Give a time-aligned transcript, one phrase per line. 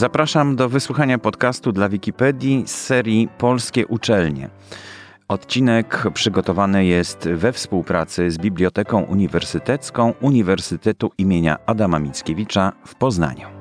[0.00, 4.48] Zapraszam do wysłuchania podcastu dla Wikipedii z serii Polskie Uczelnie.
[5.28, 13.59] Odcinek przygotowany jest we współpracy z Biblioteką Uniwersytecką Uniwersytetu imienia Adama Mickiewicza w Poznaniu.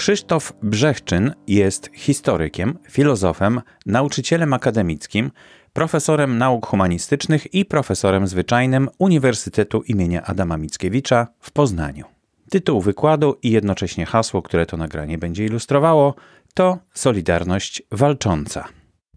[0.00, 5.30] Krzysztof Brzechczyn jest historykiem, filozofem, nauczycielem akademickim,
[5.72, 12.04] profesorem nauk humanistycznych i profesorem zwyczajnym Uniwersytetu imienia Adama Mickiewicza w Poznaniu.
[12.50, 16.14] Tytuł wykładu i jednocześnie hasło, które to nagranie będzie ilustrowało,
[16.54, 18.68] to Solidarność Walcząca.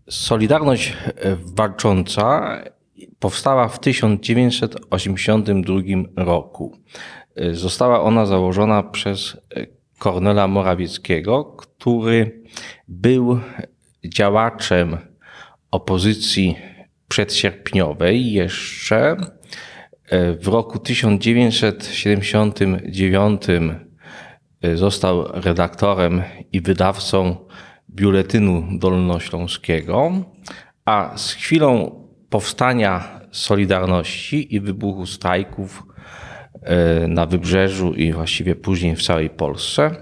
[0.09, 0.97] Solidarność
[1.55, 2.57] Walcząca
[3.19, 5.75] powstała w 1982
[6.15, 6.77] roku.
[7.51, 9.37] Została ona założona przez
[10.03, 12.43] Kornela Morawieckiego, który
[12.87, 13.39] był
[14.05, 14.97] działaczem
[15.71, 16.57] opozycji
[17.07, 19.17] przedsierpniowej jeszcze
[20.41, 23.41] w roku 1979
[24.73, 27.35] został redaktorem i wydawcą
[27.89, 30.11] Biuletynu Dolnośląskiego,
[30.85, 35.92] a z chwilą powstania Solidarności i wybuchu strajków E,
[37.07, 39.95] na Wybrzeżu i właściwie później w całej Polsce.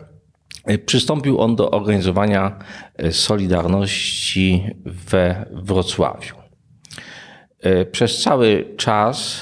[0.66, 2.60] E, przystąpił on do organizowania
[2.96, 6.36] e, Solidarności we Wrocławiu.
[7.92, 9.42] Przez cały czas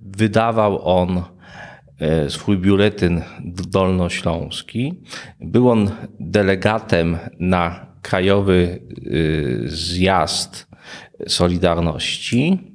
[0.00, 1.22] wydawał on
[2.28, 3.22] swój biuletyn
[3.68, 4.94] dolnośląski.
[5.40, 5.90] Był on
[6.20, 8.80] delegatem na krajowy
[9.66, 10.66] zjazd
[11.28, 12.72] Solidarności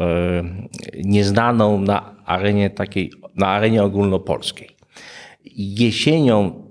[0.00, 0.44] e,
[1.04, 4.68] nieznaną na arenie takiej, na arenie ogólnopolskiej.
[5.56, 6.68] Jesienią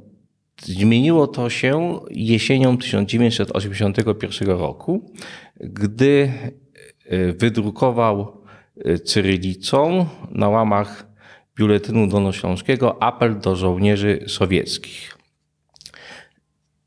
[0.64, 5.12] Zmieniło to się jesienią 1981 roku,
[5.60, 6.32] gdy
[7.06, 8.38] e, wydrukował
[9.06, 11.08] cyrylicą na łamach
[11.58, 15.18] Biuletynu Dolnośląskiego apel do żołnierzy sowieckich.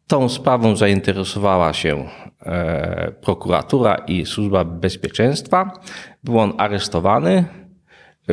[0.06, 2.08] Tą sprawą zainteresowała się
[2.42, 5.80] e, prokuratura i służba bezpieczeństwa.
[6.24, 7.44] Był on aresztowany,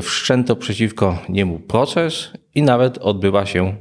[0.02, 3.76] wszczęto przeciwko niemu proces i nawet odbyła się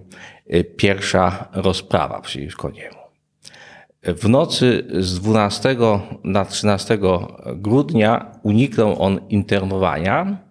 [0.47, 2.97] e, pierwsza rozprawa przeciwko niemu.
[4.03, 5.77] W nocy z 12
[6.25, 6.99] na 13
[7.55, 10.46] grudnia uniknął on internowania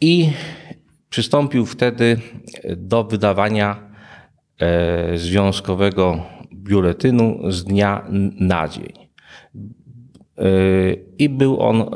[0.00, 0.30] i
[1.10, 2.16] przystąpił wtedy
[2.76, 3.90] do wydawania
[4.60, 6.22] e, związkowego
[6.54, 8.06] biuletynu z dnia
[8.40, 8.92] na dzień.
[10.38, 10.42] E,
[11.18, 11.86] I był on e,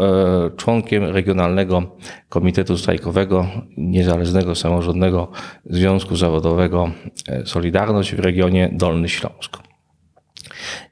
[0.57, 1.97] członkiem Regionalnego
[2.29, 5.31] Komitetu Strajkowego Niezależnego Samorządnego
[5.65, 6.91] Związku Zawodowego
[7.45, 9.59] Solidarność w regionie Dolny Śląsk.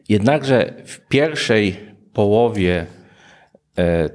[0.09, 1.77] Jednakże w pierwszej
[2.13, 2.87] połowie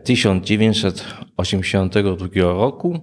[0.03, 2.99] 1982 roku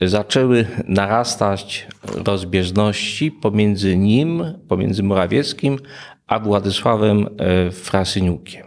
[0.00, 1.86] zaczęły narastać
[2.24, 5.78] rozbieżności pomiędzy nim, pomiędzy Morawieckim,
[6.26, 8.66] a Władysławem e, Frasyniukiem.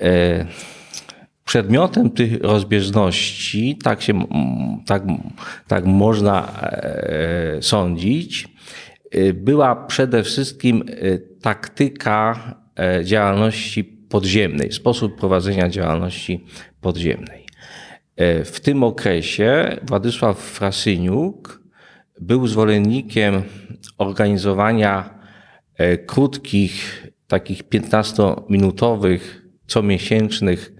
[0.00, 0.46] E,
[1.44, 4.26] przedmiotem tych rozbieżności, tak, się,
[4.86, 5.02] tak,
[5.68, 8.48] tak można e, sądzić,
[9.34, 10.84] była przede wszystkim
[11.42, 12.40] taktyka
[13.04, 16.44] działalności podziemnej, sposób prowadzenia działalności
[16.80, 17.46] podziemnej.
[18.16, 21.62] E, w tym okresie Władysław Frasyniuk
[22.20, 23.42] był zwolennikiem
[23.98, 25.18] organizowania
[25.74, 29.20] e, krótkich, takich 15-minutowych,
[29.66, 30.72] comiesięcznych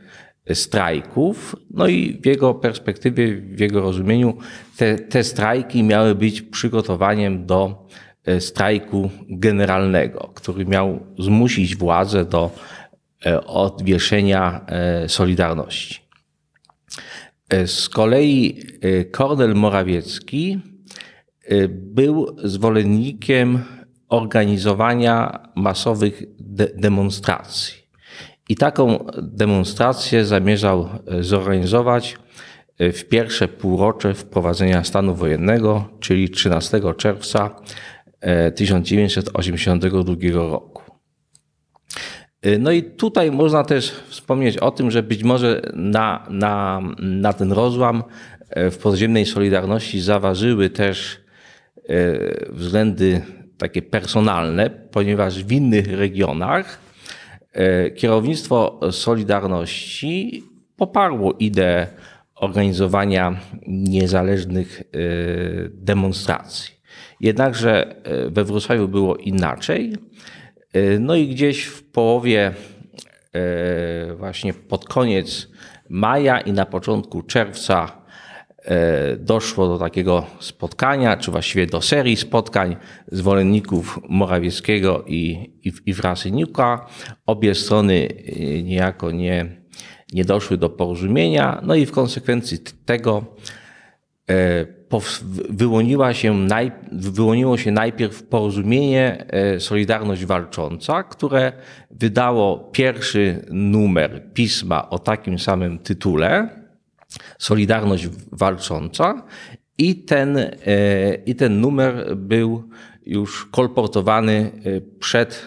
[0.54, 1.56] strajków.
[1.70, 4.36] No i w jego perspektywie, w jego rozumieniu,
[4.76, 7.86] te, te strajki miały być przygotowaniem do
[8.24, 12.75] e, strajku generalnego, który miał zmusić władzę do E,
[13.46, 16.00] odwieszenia e, Solidarności.
[17.48, 18.62] E, z kolei
[19.10, 20.60] Kornel Morawiecki
[21.68, 23.64] był zwolennikiem
[24.08, 27.74] organizowania masowych de demonstracji.
[28.48, 30.88] I taką demonstrację zamierzał
[31.20, 32.16] zorganizować
[32.78, 37.56] w pierwsze półrocze wprowadzenia stanu wojennego, czyli 13 czerwca
[38.56, 40.85] 1982 roku.
[42.46, 47.32] Y, no i tutaj można też wspomnieć o tym, że być może na, na, na
[47.32, 48.02] ten rozłam
[48.56, 51.18] y, w podziemnej Solidarności zaważyły też
[51.90, 53.22] y, względy
[53.58, 56.86] takie personalne, ponieważ w innych regionach
[57.96, 60.42] kierownictwo Solidarności
[60.76, 61.86] poparło ideę
[62.34, 64.82] organizowania niezależnych
[65.70, 66.74] demonstracji.
[67.20, 67.94] Jednakże
[68.30, 69.92] we Wrocławiu było inaczej.
[71.00, 72.54] No i gdzieś w połowie,
[74.16, 75.48] właśnie pod koniec
[75.88, 78.06] maja i na początku czerwca
[78.66, 82.76] E, doszło do takiego spotkania, czy właściwie do serii spotkań
[83.12, 86.86] zwolenników Morawieckiego i, i, i Frasyniuka.
[87.26, 89.46] Obie strony e, niejako nie,
[90.12, 93.24] nie doszły do porozumienia, no i w konsekwencji tego
[94.30, 94.66] e,
[95.48, 99.26] wyłoniła się naj, wyłoniło się najpierw porozumienie
[99.58, 101.52] Solidarność Walcząca, które
[101.90, 106.48] wydało pierwszy numer pisma o takim samym tytule
[107.38, 109.22] Solidarność Walcząca
[109.78, 110.50] i ten, e,
[111.26, 112.68] i ten numer był
[113.06, 115.46] już kolportowany e, przed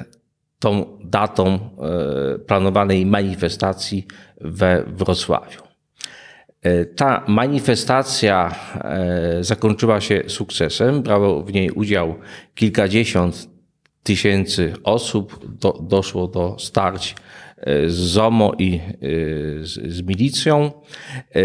[0.60, 4.08] tą datą e, planowanej manifestacji
[4.42, 5.69] we Wrocławiu.
[6.96, 8.56] Ta manifestacja
[9.42, 11.02] zakończyła się sukcesem.
[11.02, 12.16] Brało w niej udział
[12.56, 13.50] kilkadziesiąt
[14.04, 15.56] tysięcy osób.
[15.60, 17.16] Do, doszło do starć
[17.88, 18.80] z ZOMO i e,
[19.66, 20.72] z, z milicją.
[21.36, 21.42] E,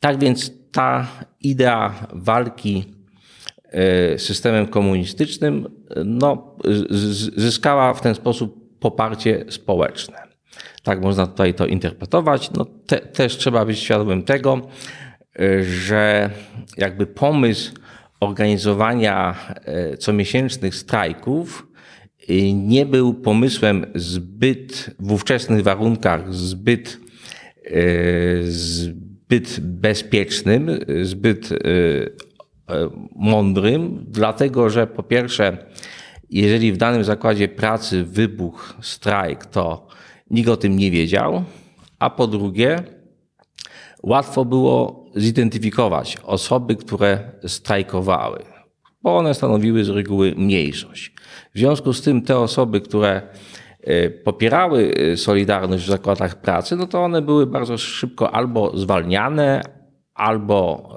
[0.00, 1.06] tak więc ta
[1.40, 2.84] idea walki
[3.70, 5.68] e, systemem komunistycznym
[6.04, 6.56] no,
[7.36, 10.23] zyskała w ten sposób poparcie społeczne.
[10.84, 12.50] Tak można tutaj to interpretować.
[12.50, 14.60] No, te, też trzeba być świadomym tego,
[15.62, 16.30] że
[16.76, 17.72] jakby pomysł
[18.20, 19.34] organizowania
[19.98, 21.66] comiesięcznych strajków
[22.54, 27.00] nie był pomysłem zbyt w ówczesnych warunkach zbyt,
[28.42, 30.70] zbyt bezpiecznym,
[31.02, 31.48] zbyt
[33.16, 35.66] mądrym, dlatego że po pierwsze,
[36.30, 39.93] jeżeli w danym zakładzie pracy wybuchł strajk, to
[40.34, 41.44] nikt o tym nie wiedział,
[41.98, 42.82] a po drugie,
[44.02, 48.42] łatwo było zidentyfikować osoby, które strajkowały,
[49.02, 51.12] bo one stanowiły z reguły mniejszość.
[51.54, 53.22] W związku z tym te osoby, które
[53.80, 59.62] e, popierały e, Solidarność w zakładach pracy, no to one były bardzo szybko albo zwalniane,
[60.14, 60.88] albo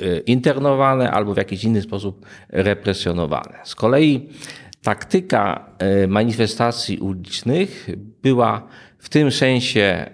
[0.00, 3.58] e, internowane, albo w jakiś inny sposób represjonowane.
[3.64, 4.28] Z kolei
[4.82, 5.70] taktyka
[6.08, 7.88] manifestacji ulicznych
[8.22, 8.68] była
[9.06, 10.10] w tym sensie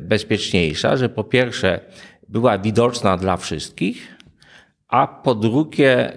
[0.00, 1.80] bezpieczniejsza, że po pierwsze
[2.28, 4.16] była widoczna dla wszystkich,
[4.88, 6.12] a po drugie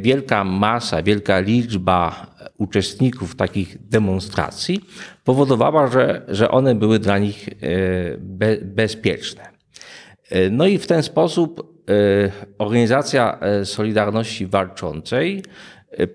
[0.00, 2.26] wielka masa, wielka liczba
[2.58, 4.80] uczestników takich demonstracji
[5.24, 7.52] powodowała, że, że one były dla nich e,
[8.18, 9.42] be, bezpieczne.
[10.30, 15.42] E, no i w ten sposób e, Organizacja Solidarności Walczącej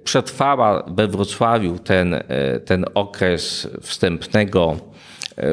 [0.04, 2.16] przetrwała we Wrocławiu ten,
[2.66, 4.78] ten okres wstępnego,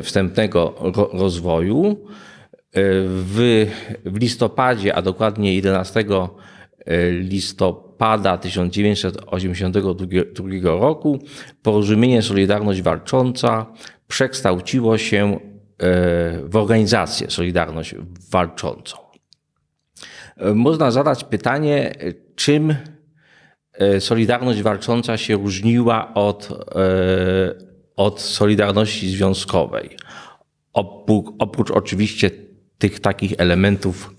[0.03, 0.75] wstępnego
[1.13, 1.97] rozwoju.
[2.75, 3.67] W,
[4.05, 6.05] w listopadzie, a dokładnie 11
[7.21, 11.19] listopada, listopada 1982 roku
[11.63, 13.67] porozumienie Solidarność Walcząca
[14.09, 15.39] przekształciło się e,
[16.45, 17.95] w organizację Solidarność
[18.31, 18.97] Walczącą.
[20.37, 21.95] E, można zadać pytanie,
[22.35, 22.75] czym
[23.73, 26.49] e, Solidarność Walcząca się różniła od,
[27.99, 29.97] od Solidarności Związkowej.
[31.39, 32.31] Oprócz oczywiście
[32.79, 34.15] tych takich elementów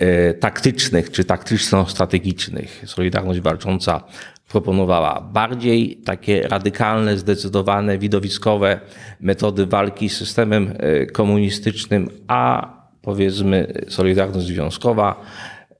[0.00, 4.04] E, taktycznych czy taktyczno-strategicznych Solidarność Walcząca
[4.48, 8.80] proponowała bardziej takie radykalne, zdecydowane, widowiskowe
[9.20, 12.72] metody walki z systemem e, komunistycznym, a
[13.02, 15.22] powiedzmy Solidarność Związkowa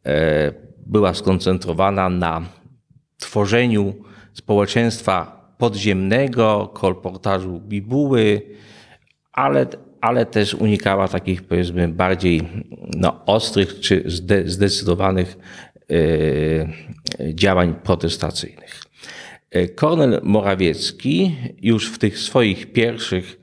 [0.07, 0.53] e,
[0.87, 2.43] była skoncentrowana na
[3.19, 3.95] tworzeniu
[4.33, 8.43] społeczeństwa podziemnego, kolportażu bibuły,
[9.33, 9.67] ale
[10.01, 12.43] ale też unikała takich powiedzmy bardziej
[12.97, 14.05] no, ostrych czy
[14.45, 15.39] zdecydowanych
[15.91, 18.83] e, działań protestacyjnych.
[19.51, 23.41] E, Kornel Morawiecki już w tych swoich pierwszych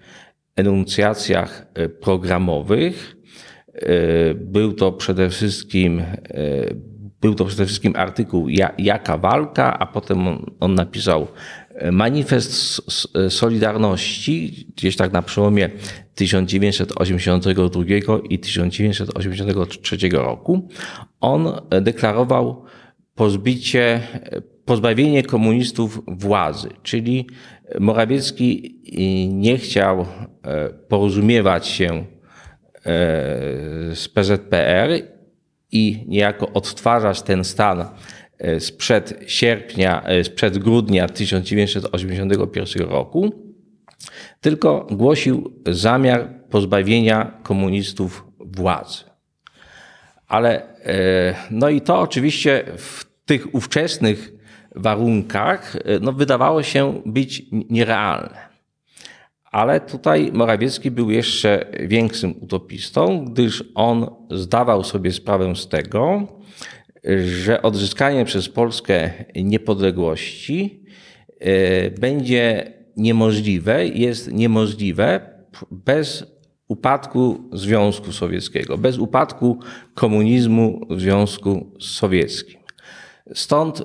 [0.56, 3.18] enuncjacjach e, programowych
[4.36, 6.02] był to przede wszystkim
[7.22, 8.48] był to przede wszystkim artykuł
[8.78, 11.28] Jaka walka, a potem on, on napisał
[11.92, 12.82] manifest
[13.30, 15.70] Solidarności, gdzieś tak na przełomie
[16.16, 17.84] 1982
[18.30, 20.70] i 1983 roku.
[21.20, 22.64] On deklarował
[23.16, 24.02] pozbicie,
[24.66, 27.28] pozbawienie komunistów władzy, czyli
[27.80, 28.80] Morawiecki
[29.34, 32.06] nie chciał e, porozumiewać się e,
[33.96, 34.90] z PZPR
[35.72, 37.86] i niejako odtwarzać ten stan
[38.60, 43.32] sprzed sierpnia, e, sprzed grudnia 1981 roku,
[44.42, 49.04] tylko głosił zamiar pozbawienia komunistów władzy.
[50.28, 50.68] Ale
[51.52, 54.34] no i to oczywiście w tych ówczesnych
[54.76, 58.48] warunkach no, wydawało się być nierealne.
[59.52, 66.28] Ale tutaj Morawiecki był jeszcze większym utopistą, gdyż on zdawał sobie sprawę z tego,
[67.26, 70.84] że odzyskanie przez Polskę niepodległości
[71.40, 75.20] e, będzie niemożliwe, jest niemożliwe
[75.72, 76.38] bez
[76.68, 79.60] upadku Związku Sowieckiego, bez upadku
[79.94, 82.60] komunizmu w Związku Sowieckim.
[83.34, 83.84] Stąd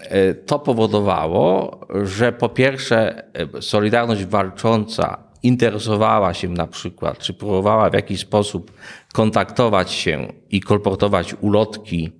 [0.00, 7.90] e, to powodowało, że po pierwsze e, Solidarność Walcząca interesowała się na przykład, czy próbowała
[7.90, 8.72] w jakiś sposób
[9.12, 12.12] kontaktować się i kolportować ulotki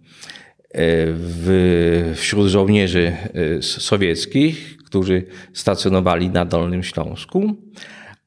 [1.15, 3.17] w, wśród żołnierzy
[3.59, 7.55] e, sowieckich, którzy stacjonowali na Dolnym Śląsku,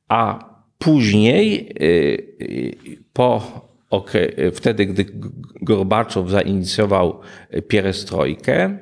[0.08, 3.70] a później, e, po
[4.54, 5.06] wtedy, gdy
[5.62, 7.20] Gorbaczow zainicjował
[7.68, 8.78] pierestrojkę,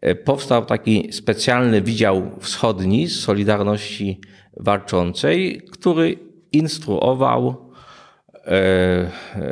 [0.00, 4.20] e, powstał taki specjalny Wydział Wschodni z Solidarności
[4.56, 6.18] Walczącej, który
[6.52, 7.64] instruował
[8.46, 9.10] E,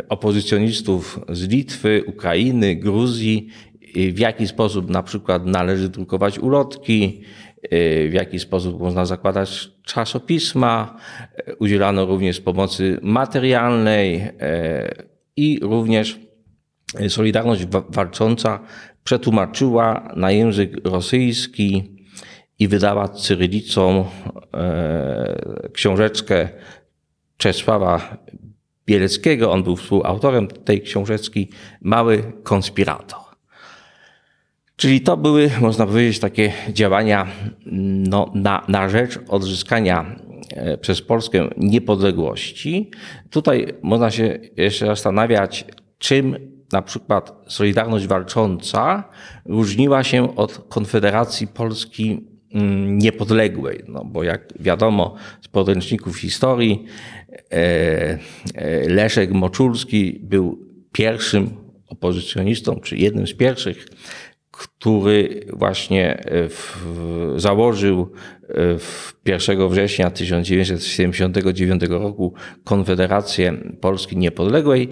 [0.09, 3.49] opozycjonistów z Litwy, Ukrainy, Gruzji,
[3.94, 7.23] w jaki sposób na przykład należy drukować ulotki,
[7.62, 7.68] e,
[8.09, 10.97] w jaki sposób można zakładać czasopisma.
[11.37, 14.28] E, udzielano również pomocy materialnej
[15.37, 16.21] i również
[17.09, 18.61] Solidarność Walcząca
[19.04, 21.97] przetłumaczyła na język rosyjski
[22.62, 24.04] i wydała cyrylicą
[25.73, 26.49] książeczkę
[27.37, 28.16] Czesława
[28.87, 29.52] Bieleckiego.
[29.52, 31.49] On był współautorem tej książeczki
[31.81, 33.21] Mały konspirator.
[34.76, 37.26] Czyli to były, można powiedzieć, takie działania
[38.11, 40.16] no, na, na rzecz odzyskania
[40.50, 42.90] e, przez Polskę niepodległości.
[43.31, 45.64] Tutaj można się jeszcze zastanawiać,
[45.99, 46.37] czym
[46.73, 49.04] na przykład Solidarność Walcząca
[49.45, 52.32] różniła się od Konfederacji Polski mm,
[52.87, 53.85] Niepodległej.
[53.88, 56.87] No, bo jak wiadomo z podręczników historii,
[57.52, 58.18] E,
[58.54, 60.59] e, Leszek Moczulski był
[60.92, 61.50] pierwszym
[61.87, 63.87] opozycjonistą, czy jednym z pierwszych,
[64.50, 66.87] który właśnie e, w,
[67.37, 68.12] założył
[68.78, 74.88] w 1 września 1979 roku Konfederację Polski Niepodległej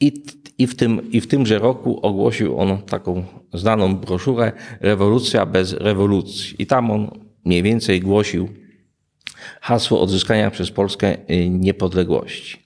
[0.00, 0.22] i,
[0.58, 3.24] i, w tym, i w tymże roku ogłosił on taką
[3.54, 6.62] znaną broszurę Rewolucja bez rewolucji.
[6.62, 7.10] I tam on
[7.44, 8.48] mniej więcej głosił
[9.60, 12.62] hasło odzyskania przez Polskę y, niepodległości.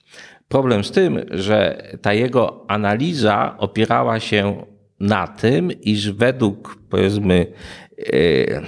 [0.47, 4.65] Problem z tym, że ta jego analiza opierała się
[4.99, 7.47] na tym, iż według, powiedzmy,
[7.99, 8.61] y,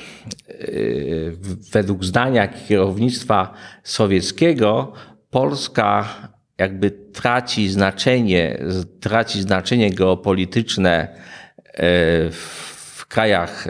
[0.51, 1.37] y,
[1.71, 3.53] według zdania kierownictwa
[3.83, 4.93] sowieckiego,
[5.29, 6.09] Polska
[6.57, 8.57] jakby traci znaczenie,
[8.99, 11.07] traci znaczenie geopolityczne
[12.31, 13.67] w krajach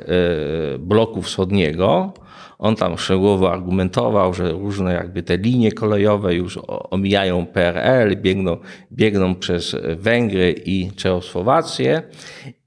[0.80, 2.14] bloku wschodniego,
[2.60, 8.58] on tam szczegółowo argumentował, że różne jakby te linie kolejowe już omijają PRL, biegną,
[8.92, 12.02] biegną przez Węgry i Czechosłowację.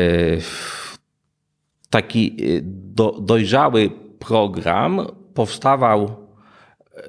[1.90, 2.32] taki e,
[2.62, 6.16] do, dojrzały program powstawał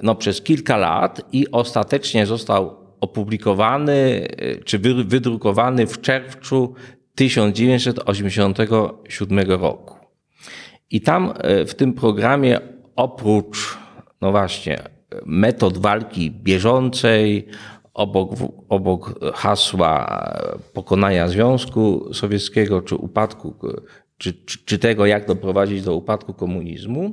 [0.03, 6.75] no, przez kilka lat i ostatecznie został opublikowany e, czy wydrukowany w czerwcu
[7.15, 9.95] 1987 roku.
[10.91, 11.33] I tam
[11.67, 12.59] w tym programie
[12.95, 13.77] oprócz,
[14.21, 14.79] no właśnie,
[15.25, 17.47] metod walki bieżącej,
[17.93, 18.31] obok,
[18.69, 20.23] obok hasła
[20.73, 23.55] pokonania Związku Sowieckiego czy upadku,
[24.17, 27.11] czy, czy, czy tego, jak doprowadzić do upadku komunizmu, e,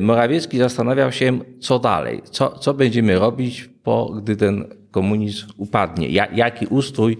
[0.00, 6.66] Morawiecki zastanawiał się, co dalej, co, co będziemy robić, po, gdy ten komunizm upadnie, jaki
[6.66, 7.16] ustrój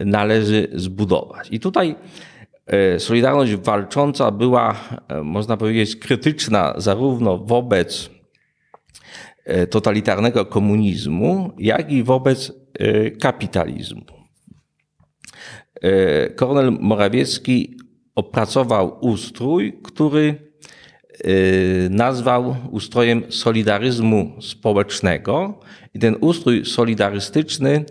[0.00, 1.48] należy zbudować.
[1.50, 1.94] I tutaj
[2.66, 4.74] e, Solidarność walcząca była,
[5.08, 8.10] e, można powiedzieć, krytyczna zarówno wobec
[9.44, 14.02] E, totalitarnego komunizmu, jak i wobec e, kapitalizmu.
[15.82, 17.76] E, Kornel Morawiecki
[18.14, 20.43] opracował ustrój, który
[21.90, 25.60] nazwał ustrojem solidaryzmu społecznego
[25.94, 27.84] i ten ustrój solidarystyczny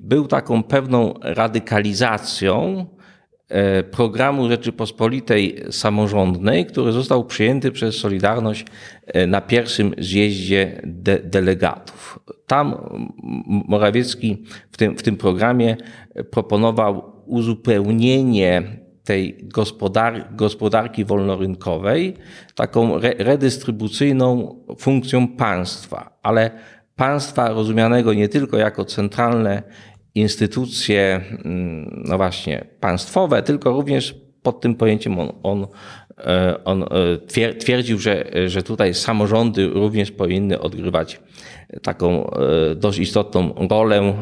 [0.00, 2.86] był taką pewną radykalizacją
[3.50, 8.64] E, programu Rzeczypospolitej Samorządnej, który został przyjęty przez Solidarność
[9.06, 12.18] e, na pierwszym zjeździe de delegatów.
[12.46, 12.74] Tam
[13.68, 15.76] Morawiecki w tym, w tym programie
[16.30, 18.62] proponował uzupełnienie
[19.10, 22.14] tej gospodar gospodarki wolnorynkowej
[22.54, 26.50] taką re redystrybucyjną funkcją państwa, ale
[26.96, 29.62] państwa rozumianego nie tylko jako centralne
[30.14, 35.66] instytucje, mm, no właśnie, państwowe, tylko również pod tym pojęciem on, on,
[36.18, 41.20] e, on e, twierdził, że, że tutaj samorządy również powinny odgrywać
[41.82, 44.14] taką e, dość istotną rolę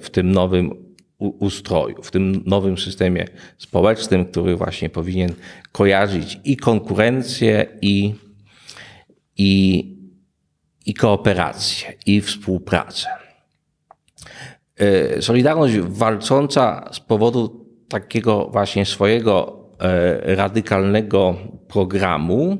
[0.00, 0.85] w tym nowym
[1.18, 3.24] ustroju, w tym nowym systemie
[3.58, 5.32] społecznym, który właśnie powinien
[5.72, 8.14] kojarzyć i konkurencję, i,
[9.38, 9.84] i,
[10.86, 13.08] i kooperację, i współpracę.
[14.78, 21.36] E, Solidarność walcząca z powodu takiego właśnie swojego e, radykalnego
[21.68, 22.58] programu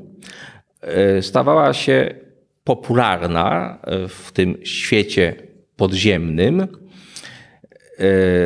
[0.81, 2.15] e, stawała się
[2.63, 5.35] popularna w tym świecie
[5.75, 6.67] podziemnym.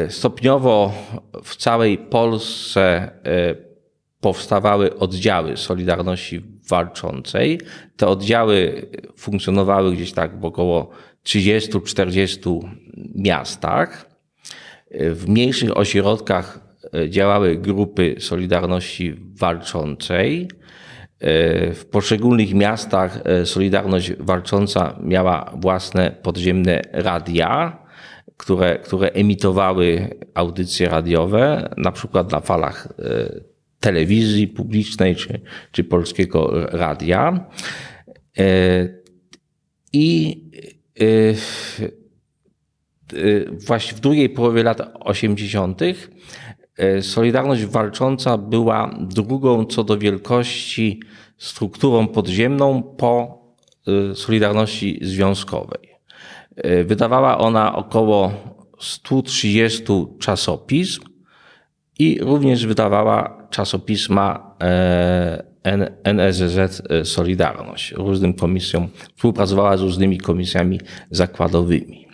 [0.09, 0.93] Stopniowo
[1.43, 3.11] w całej Polsce
[4.21, 7.59] powstawały oddziały Solidarności Walczącej.
[7.97, 8.85] Te oddziały
[9.17, 10.89] funkcjonowały gdzieś tak w około
[11.25, 12.69] 30-40
[13.15, 14.11] miastach.
[14.91, 16.59] W mniejszych ośrodkach
[16.93, 20.47] e, działały grupy Solidarności Walczącej.
[21.19, 27.77] E, w poszczególnych miastach e, Solidarność Walcząca miała własne podziemne radia,
[28.37, 32.93] które, które emitowały audycje radiowe, na przykład na falach
[33.79, 37.49] telewizji publicznej czy, czy polskiego radia.
[39.93, 40.41] I
[41.01, 41.35] Y,
[43.13, 45.81] y, właśnie w drugiej połowie lat 80.
[45.81, 50.99] Y, Solidarność Walcząca była drugą co do wielkości
[51.37, 53.41] strukturą podziemną po
[54.15, 55.90] Solidarności Związkowej.
[56.85, 58.31] Wydawała ona około
[58.79, 59.83] 130
[60.19, 61.01] czasopism
[61.99, 65.43] i również wydawała czasopisma e,
[66.03, 67.91] NSZZ e, Solidarność.
[67.91, 70.79] Różnym komisjom współpracowała z różnymi komisjami
[71.11, 72.07] zakładowymi.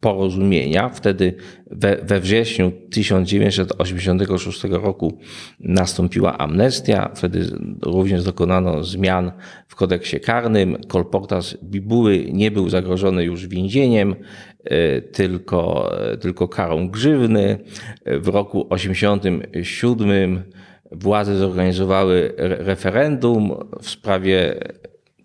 [0.00, 0.88] porozumienia.
[0.88, 1.34] Wtedy
[1.70, 5.18] we, we wrześniu 1986 roku
[5.60, 7.10] nastąpiła amnestia.
[7.14, 7.46] Wtedy
[7.82, 9.32] również dokonano zmian
[9.68, 10.76] w kodeksie karnym.
[10.88, 14.14] Kolportas Bibuły nie był zagrożony już więzieniem,
[14.64, 17.58] e, tylko, tylko karą grzywny.
[18.06, 20.42] W roku 1987
[20.92, 24.60] władze zorganizowały referendum w sprawie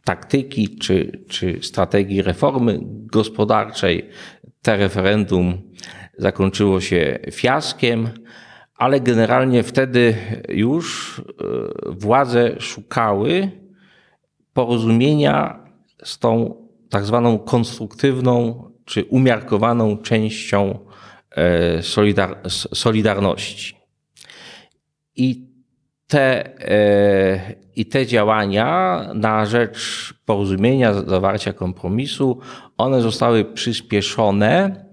[0.05, 2.79] taktyki czy, czy strategii reformy
[3.11, 4.09] gospodarczej
[4.61, 5.61] te referendum
[6.17, 8.09] zakończyło się fiaskiem,
[8.75, 10.15] ale generalnie wtedy
[10.49, 11.33] już e,
[11.91, 13.51] władze szukały
[14.53, 15.65] porozumienia
[16.03, 16.55] z tą
[16.89, 20.79] tak zwaną konstruktywną czy umiarkowaną częścią
[21.31, 22.41] e, solidar
[22.73, 23.75] Solidarności.
[25.15, 25.54] I
[26.07, 32.39] te, e, I te działania na rzecz porozumienia, zawarcia kompromisu,
[32.77, 34.85] one zostały przyspieszone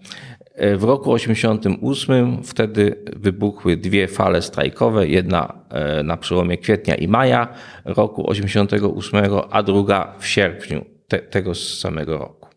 [0.54, 2.42] e, w roku 1988.
[2.42, 7.48] Wtedy wybuchły dwie fale strajkowe, jedna e, na przełomie kwietnia i maja
[7.84, 12.48] roku 1988, a druga w sierpniu te, tego samego roku.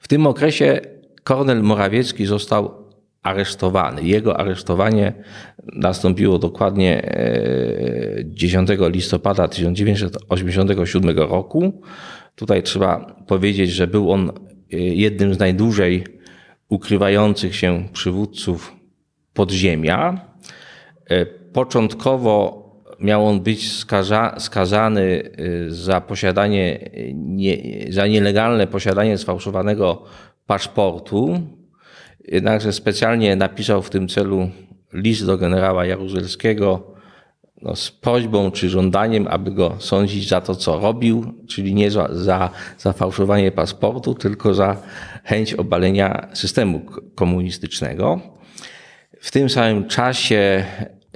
[0.00, 0.80] W tym okresie
[1.24, 2.86] Kornel Morawiecki został
[3.22, 4.02] aresztowany.
[4.02, 5.12] Jego aresztowanie
[5.72, 7.02] nastąpiło dokładnie
[8.24, 11.82] 10 e, listopada 1987 roku.
[12.34, 14.32] Tutaj trzeba powiedzieć, że był on
[14.70, 16.04] jednym z najdłużej
[16.68, 18.76] ukrywających się przywódców
[19.34, 20.20] podziemia.
[21.52, 22.66] Początkowo
[23.00, 25.30] miał on być skaza, skazany
[25.68, 27.56] za posiadanie, nie,
[27.88, 30.02] za nielegalne posiadanie sfałszowanego
[30.46, 31.40] paszportu.
[32.28, 34.50] Jednakże specjalnie napisał w tym celu
[34.96, 36.96] list do generała Jaruzelskiego
[37.62, 42.08] no, z prośbą czy żądaniem, aby go sądzić za to, co robił, czyli nie za,
[42.12, 44.76] za, za fałszowanie paszportu, tylko za
[45.24, 46.80] chęć obalenia systemu
[47.14, 48.20] komunistycznego.
[49.20, 50.64] W tym samym czasie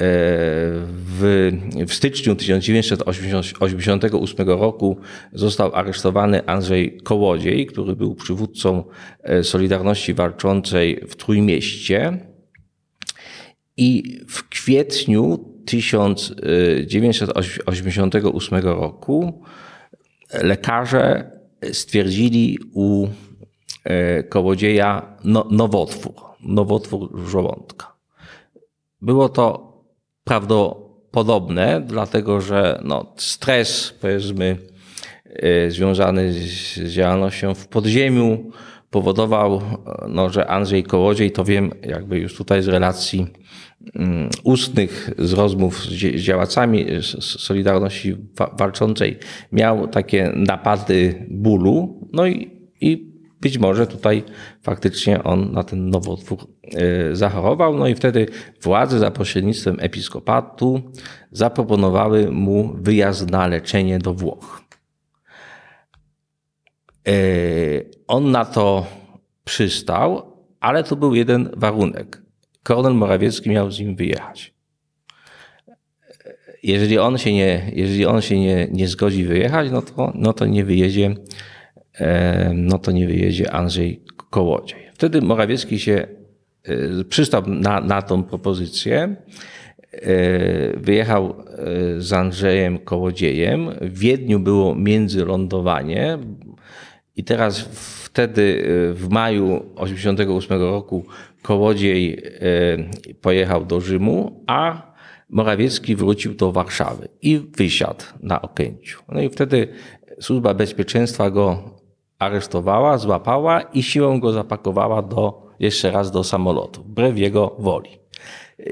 [0.00, 1.50] w,
[1.86, 4.96] w styczniu 1988 roku
[5.32, 8.84] został aresztowany Andrzej Kołodziej, który był przywódcą
[9.22, 12.29] e, Solidarności Walczącej w Trójmieście.
[13.76, 19.42] I w kwietniu 1988 roku
[20.32, 21.30] lekarze
[21.72, 23.08] stwierdzili u
[23.84, 27.94] e, Kołodzieja no, nowotwór, nowotwór żołądka.
[29.02, 29.72] Było to
[30.24, 34.56] prawdopodobne, dlatego że no, stres, powiedzmy,
[35.24, 38.50] e, związany z działalnością w podziemiu
[38.90, 39.60] powodował,
[40.08, 43.26] no, że Andrzej Kołodziej, to wiem jakby już tutaj z relacji
[43.94, 46.86] mm, ustnych, z rozmów z działaczami
[47.20, 48.16] Solidarności
[48.58, 49.18] Walczącej,
[49.52, 52.50] miał takie napady bólu, no i,
[52.80, 54.22] i być może tutaj
[54.62, 56.38] faktycznie on na ten nowotwór
[56.74, 57.78] e, zachorował.
[57.78, 58.26] No i wtedy
[58.62, 60.82] władze za pośrednictwem episkopatu
[61.32, 64.62] zaproponowały mu wyjazd na leczenie do Włoch.
[68.10, 68.86] E, on na to
[69.44, 70.22] przystał,
[70.60, 72.22] ale to był jeden warunek.
[72.62, 74.54] Kornel Morawiecki miał z nim wyjechać.
[76.62, 80.46] Jeżeli on się nie, jeżeli on się nie, nie zgodzi wyjechać, no to, no to
[80.46, 81.14] nie wyjedzie
[82.54, 84.78] no to nie wyjedzie Andrzej Kołodziej.
[84.94, 86.06] Wtedy Morawiecki się
[86.64, 89.16] e, przystał na, na tą propozycję.
[89.92, 93.70] E, wyjechał e, z Andrzejem Kołodziejem.
[93.80, 96.18] W Wiedniu było międzylądowanie
[97.16, 97.68] i teraz
[98.10, 101.04] wtedy w maju 1988 roku
[101.42, 102.22] Kołodziej
[103.20, 104.90] pojechał do Rzymu, a
[105.28, 109.02] Morawiecki wrócił do Warszawy i wysiadł na Okęciu.
[109.08, 109.68] No i wtedy
[110.20, 111.62] służba bezpieczeństwa go
[112.18, 117.90] aresztowała, złapała i siłą go zapakowała do, jeszcze raz do samolotu, wbrew jego woli.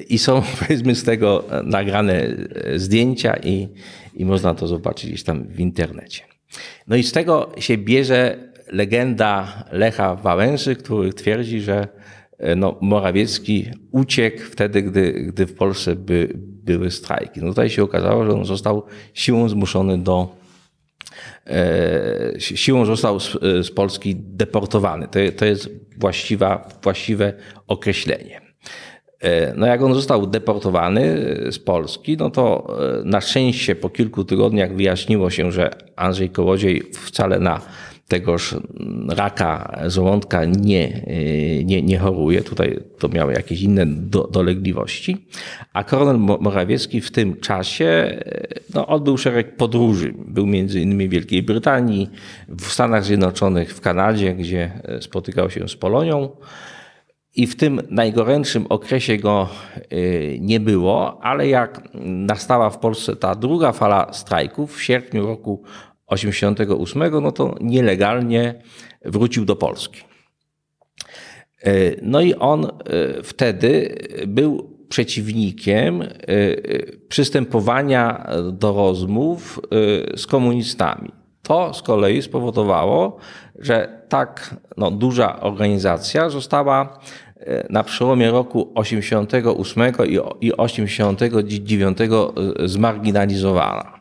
[0.08, 2.28] I są powiedzmy z tego nagrane
[2.76, 3.68] zdjęcia i,
[4.14, 6.22] i można to zobaczyć gdzieś tam w internecie.
[6.88, 11.88] No i z tego się bierze legenda Lecha Wałęsy, który twierdzi, że
[12.56, 17.40] no, Morawiecki uciekł wtedy, gdy, gdy w Polsce by, były strajki.
[17.40, 18.82] No tutaj się okazało, że on został
[19.14, 20.38] siłą zmuszony do
[21.46, 25.08] E, siłą został z, e, z Polski deportowany.
[25.08, 27.32] To, to jest właściwa, właściwe
[27.66, 28.40] określenie.
[29.20, 31.16] E, no jak on został deportowany
[31.50, 37.38] z Polski, no to na szczęście po kilku tygodniach wyjaśniło się, że Andrzej Kołodziej wcale
[37.38, 37.60] na
[38.08, 38.56] tegoż
[39.08, 41.06] raka żołądka nie,
[41.64, 42.42] nie, nie choruje.
[42.42, 45.26] Tutaj to miały jakieś inne do, dolegliwości.
[45.72, 48.18] A Kornel Morawiecki w tym czasie
[48.74, 50.14] no, odbył szereg podróży.
[50.26, 52.10] Był między innymi w Wielkiej Brytanii,
[52.48, 56.28] w Stanach Zjednoczonych, w Kanadzie, gdzie spotykał się z Polonią.
[57.36, 59.48] I w tym najgorętszym okresie go
[59.92, 65.62] y, nie było, ale jak nastała w Polsce ta druga fala strajków w sierpniu roku
[66.08, 68.54] 88, no to nielegalnie
[69.04, 70.00] wrócił do Polski.
[71.62, 71.70] E,
[72.02, 72.68] no i on e,
[73.22, 76.08] wtedy był przeciwnikiem e,
[77.08, 79.60] przystępowania do rozmów
[80.16, 81.12] z komunistami.
[81.42, 83.16] To z kolei spowodowało,
[83.58, 86.98] że tak no, duża organizacja została
[87.70, 89.92] na przełomie roku 88
[90.40, 91.98] i 89
[92.64, 93.97] zmarginalizowana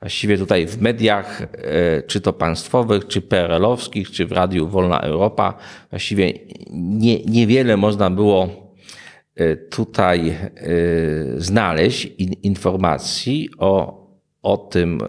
[0.00, 5.54] właściwie tutaj w mediach, e, czy to państwowych, czy PRL-owskich, czy w Radiu Wolna Europa,
[5.90, 6.32] właściwie
[6.70, 8.48] nie, niewiele można było
[9.34, 10.36] e, tutaj e,
[11.36, 12.04] znaleźć
[12.42, 14.04] informacji o,
[14.42, 15.00] o tym,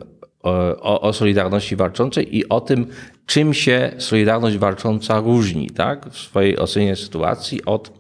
[0.44, 2.88] o, o Solidarności Walczącej i o tym,
[3.26, 7.92] czym się Solidarność Walcząca różni tak, w swojej ocenie sytuacji od,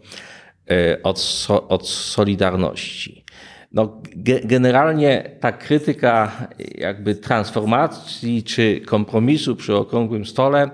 [1.03, 3.25] od, od Solidarności.
[3.71, 4.01] No,
[4.43, 10.69] generalnie ta krytyka jakby transformacji czy kompromisu przy okrągłym stole,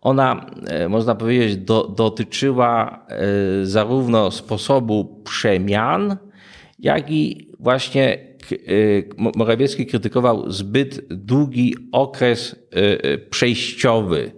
[0.00, 3.16] ona, e, można powiedzieć, do, dotyczyła e,
[3.66, 6.16] zarówno sposobu przemian,
[6.78, 8.28] jak i właśnie
[9.36, 12.56] Morawiecki krytykował zbyt długi okres
[13.30, 14.32] przejściowy,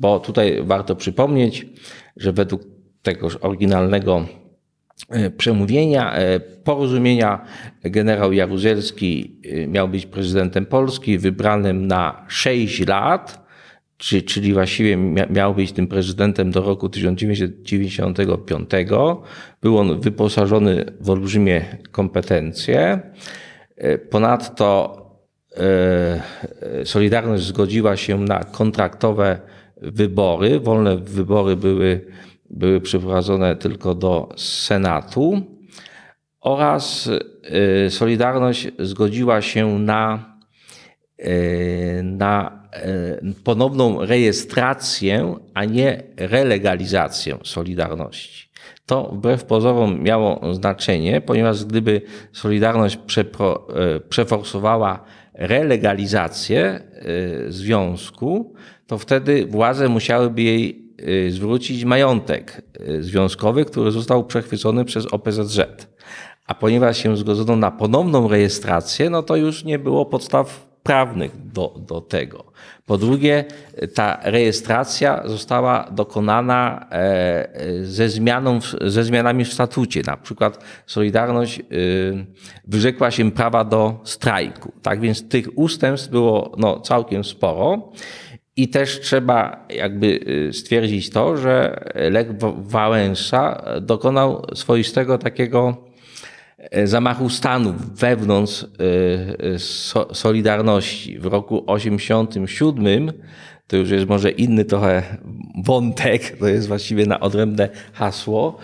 [0.00, 1.66] bo tutaj warto przypomnieć,
[2.16, 2.62] że według
[3.02, 4.26] tegoż oryginalnego
[5.36, 6.14] przemówienia,
[6.64, 7.44] porozumienia
[7.84, 13.46] generał Jaruzelski miał być prezydentem Polski, wybranym na 6 lat
[13.98, 14.96] czyli właściwie
[15.30, 18.70] miał być tym prezydentem do roku 1995.
[19.62, 23.00] Był on wyposażony w olbrzymie kompetencje.
[23.76, 24.96] E, ponadto
[25.56, 26.20] e,
[26.84, 29.40] Solidarność zgodziła się na kontraktowe
[29.82, 30.60] wybory.
[30.60, 32.06] Wolne wybory były,
[32.50, 35.42] były przeprowadzone tylko do Senatu.
[36.40, 37.10] Oraz
[37.86, 40.36] e, Solidarność zgodziła się na,
[42.02, 48.48] na E, ponowną rejestrację, a nie relegalizację Solidarności.
[48.86, 53.66] To wbrew pozorom miało znaczenie, ponieważ gdyby Solidarność przepro,
[54.08, 55.04] przeforsowała
[55.34, 56.80] relegalizację
[57.48, 58.54] związku,
[58.86, 60.85] to wtedy władze musiałyby jej
[61.28, 62.62] zwrócić majątek
[63.00, 65.60] związkowy, który został przechwycony przez OPZZ.
[66.46, 71.74] A ponieważ się zgodzono na ponowną rejestrację, no to już nie było podstaw prawnych do,
[71.88, 72.44] do tego.
[72.86, 73.44] Po drugie,
[73.94, 77.48] ta rejestracja została dokonana e,
[77.82, 80.02] ze, zmianą, ze zmianami w statucie.
[80.06, 81.64] Na przykład Solidarność e,
[82.64, 84.72] wyrzekła się prawa do strajku.
[84.82, 87.92] Tak więc tych ustępstw było no, całkiem sporo.
[88.56, 95.86] I też trzeba jakby e, stwierdzić to, że Lech Wałęsa dokonał swoistego takiego
[96.70, 98.66] E, zamachu stanu wewnątrz e,
[99.54, 99.58] e,
[100.14, 101.18] Solidarności.
[101.18, 103.12] W roku 87
[103.66, 105.02] to już jest może inny trochę
[105.64, 108.58] wątek, to jest właściwie na odrębne hasło,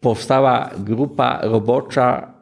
[0.00, 2.34] powstała grupa robocza,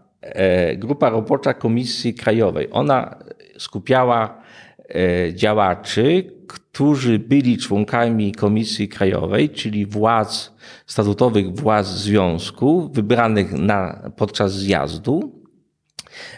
[0.77, 2.69] grupa robocza Komisji Krajowej.
[2.71, 3.17] Ona
[3.59, 4.43] skupiała
[5.35, 10.53] działaczy, którzy byli członkami Komisji Krajowej, czyli władz
[10.87, 15.45] statutowych władz związku, wybranych na, podczas zjazdu.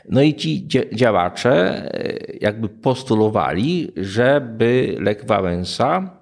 [0.08, 1.54] No i ci działacze
[1.94, 6.20] e, jakby postulowali, żeby Lech Wałęsa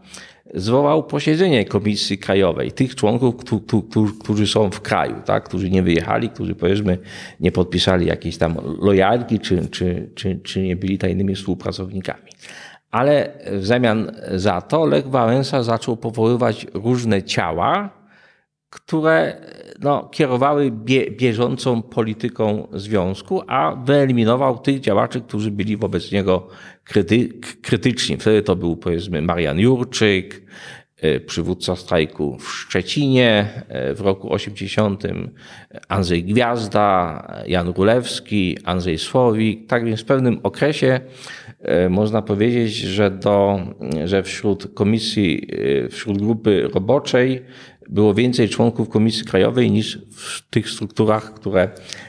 [0.54, 3.34] zwołał posiedzenie Komisji Krajowej, tych członków,
[4.20, 5.44] którzy są w kraju, tak?
[5.44, 6.98] którzy nie wyjechali, którzy powiedzmy
[7.40, 12.30] nie podpisali jakiejś tam lojalki, czy, czy, czy, czy nie byli tajnymi współpracownikami.
[12.90, 17.90] Ale w zamian za to Lech Wałęsa zaczął powoływać różne ciała,
[18.74, 19.36] które
[19.80, 26.48] no, kierowały bie, bieżącą polityką związku, a wyeliminował tych działaczy, którzy byli wobec niego
[26.84, 27.28] kryty,
[27.62, 28.16] krytyczni.
[28.16, 30.42] Wtedy to był powiedzmy Marian Jurczyk,
[30.96, 35.02] e, przywódca strajku w Szczecinie e, w roku 80,
[35.88, 39.66] Andrzej Gwiazda, Jan Rulewski, Andrzej Słowik.
[39.68, 41.00] Tak więc w pewnym okresie
[41.60, 43.60] e, można powiedzieć, że, do,
[44.04, 45.48] że wśród komisji,
[45.90, 47.42] wśród grupy roboczej
[47.88, 51.68] było więcej członków Komisji Krajowej niż w tych strukturach, które,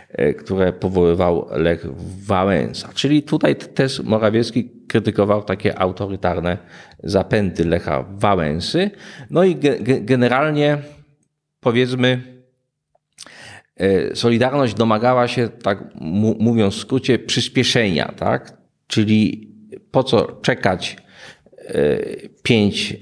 [0.09, 1.85] e, które powoływał Lech
[2.25, 2.89] Wałęsa.
[2.93, 6.57] Czyli tutaj też Morawiecki krytykował takie autorytarne
[7.03, 8.91] zapędy Lecha Wałęsy.
[9.29, 10.77] No i ge generalnie
[11.65, 12.21] powiedzmy,
[13.77, 15.83] e, Solidarność domagała się, tak
[16.39, 18.57] mówiąc w skrócie, przyspieszenia, tak?
[18.88, 19.51] Czyli
[19.91, 20.97] po co czekać
[21.57, 21.97] e,
[22.43, 22.97] pięć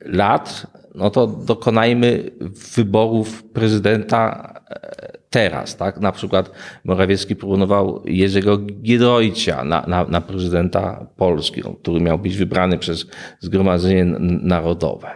[0.00, 2.30] lat no to dokonajmy
[2.76, 5.76] wyborów prezydenta e, teraz.
[5.76, 6.00] Tak?
[6.00, 6.50] Na przykład
[6.84, 13.06] Morawiecki proponował Jerzego Giedroycia na, na, na prezydenta Polski, który miał być wybrany przez
[13.40, 14.04] Zgromadzenie
[14.42, 15.08] Narodowe.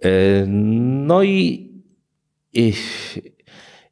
[0.00, 0.10] E,
[0.46, 1.70] no i,
[2.52, 2.72] i,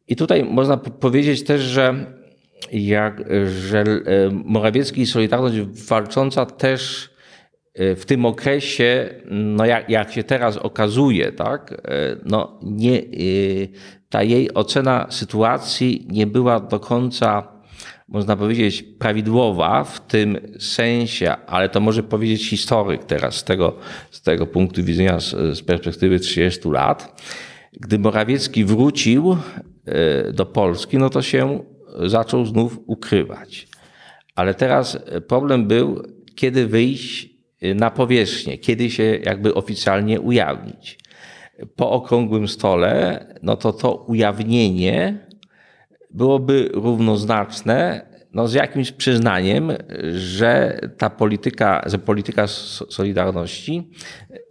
[0.08, 2.06] i tutaj można powiedzieć też, że,
[2.72, 3.24] jak,
[3.60, 3.94] że e,
[4.44, 7.09] Morawiecki i Solidarność walcząca też
[7.80, 13.02] w tym okresie, no jak, jak się teraz okazuje, tak, e, no nie, e,
[14.08, 17.48] ta jej ocena sytuacji nie była do końca,
[18.08, 23.76] można powiedzieć, prawidłowa w tym sensie, ale to może powiedzieć historyk teraz z tego,
[24.10, 27.22] z tego punktu widzenia, z, z perspektywy 30 lat.
[27.72, 29.36] Gdy Morawiecki wrócił
[30.32, 31.64] do Polski, no to się
[32.06, 33.68] zaczął znów ukrywać.
[34.34, 36.02] Ale teraz problem był,
[36.34, 37.29] kiedy wyjść
[37.74, 40.98] na powierzchnię, kiedy się jakby oficjalnie ujawnić.
[41.76, 45.26] Po okrągłym stole, no to to ujawnienie
[46.10, 49.72] byłoby równoznaczne no, z jakimś przyznaniem,
[50.12, 52.46] że ta polityka, że polityka
[52.90, 53.90] Solidarności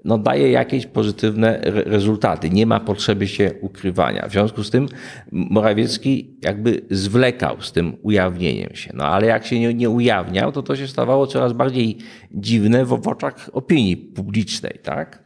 [0.05, 2.49] no, daje jakieś pozytywne rezultaty.
[2.49, 4.27] Nie ma potrzeby się ukrywania.
[4.27, 4.87] W związku z tym
[5.31, 8.91] Morawiecki jakby zwlekał z tym ujawnieniem się.
[8.93, 11.97] No ale jak się nie, nie ujawniał, to to się stawało coraz bardziej
[12.31, 14.79] dziwne w, w oczach opinii publicznej.
[14.83, 15.23] Tak?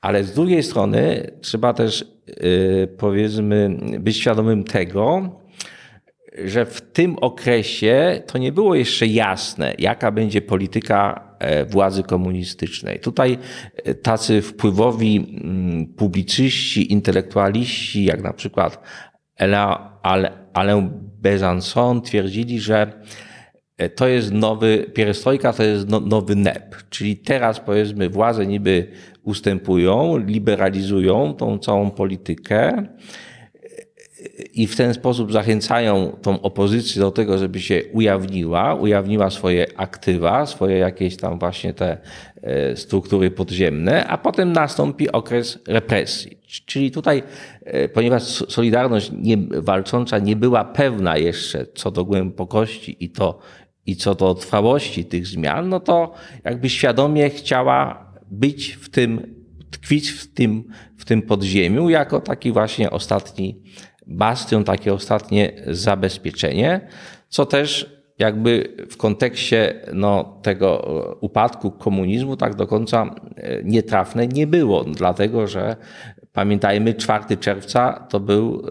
[0.00, 5.30] Ale z drugiej strony trzeba też, yy, powiedzmy, być świadomym tego,
[6.44, 13.00] że w tym okresie to nie było jeszcze jasne, jaka będzie polityka e, władzy komunistycznej.
[13.00, 13.38] Tutaj
[13.84, 18.82] e, tacy wpływowi mm, publicyści, intelektualiści, jak na przykład
[20.52, 20.90] Alain
[21.22, 22.92] Besançon twierdzili, że
[23.76, 28.86] e, to jest nowy, pierestrojka to jest no, nowy NEP, czyli teraz powiedzmy władze niby
[29.22, 32.86] ustępują, liberalizują tą całą politykę,
[34.54, 40.46] i w ten sposób zachęcają tą opozycję do tego, żeby się ujawniła, ujawniła swoje aktywa,
[40.46, 41.98] swoje jakieś tam właśnie te
[42.42, 46.38] e, struktury podziemne, a potem nastąpi okres represji.
[46.66, 47.22] Czyli tutaj,
[47.64, 53.38] e, ponieważ Solidarność nie, walcząca nie była pewna jeszcze co do głębokości i to,
[53.86, 59.34] i co do trwałości tych zmian, no to jakby świadomie chciała być w tym,
[59.70, 60.64] tkwić w tym,
[60.96, 63.62] w tym podziemiu jako taki właśnie ostatni
[64.10, 66.80] bastion, takie ostatnie zabezpieczenie,
[67.28, 70.88] co też jakby w kontekście no, tego
[71.20, 75.76] upadku komunizmu tak do końca e, nietrafne nie było, dlatego że
[76.32, 78.66] pamiętajmy, 4 czerwca to był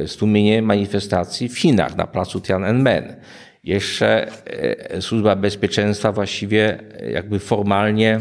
[0.00, 3.16] e, stłumienie manifestacji w Chinach na placu Tiananmen.
[3.64, 6.78] Jeszcze e, służba bezpieczeństwa właściwie
[7.12, 8.20] jakby formalnie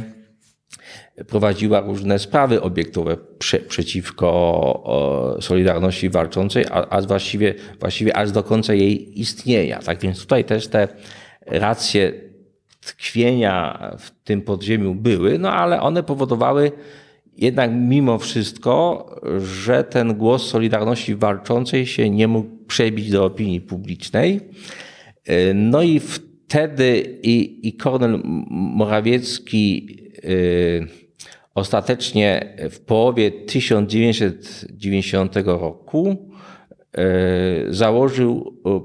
[1.27, 8.73] prowadziła różne sprawy obiektowe prze, przeciwko Solidarności Walczącej, a, a właściwie, właściwie aż do końca
[8.73, 9.79] jej istnienia.
[9.79, 10.87] Tak więc tutaj też te
[11.45, 12.13] racje
[12.81, 16.71] tkwienia w tym podziemiu były, no ale one powodowały
[17.37, 19.05] jednak mimo wszystko,
[19.37, 24.39] że ten głos Solidarności Walczącej się nie mógł przebić do opinii publicznej.
[25.55, 29.87] No i wtedy i, i Kornel Morawiecki
[30.23, 31.00] yy,
[31.55, 36.29] Ostatecznie w połowie 1990 roku
[36.97, 37.03] e,
[37.69, 38.81] założył e,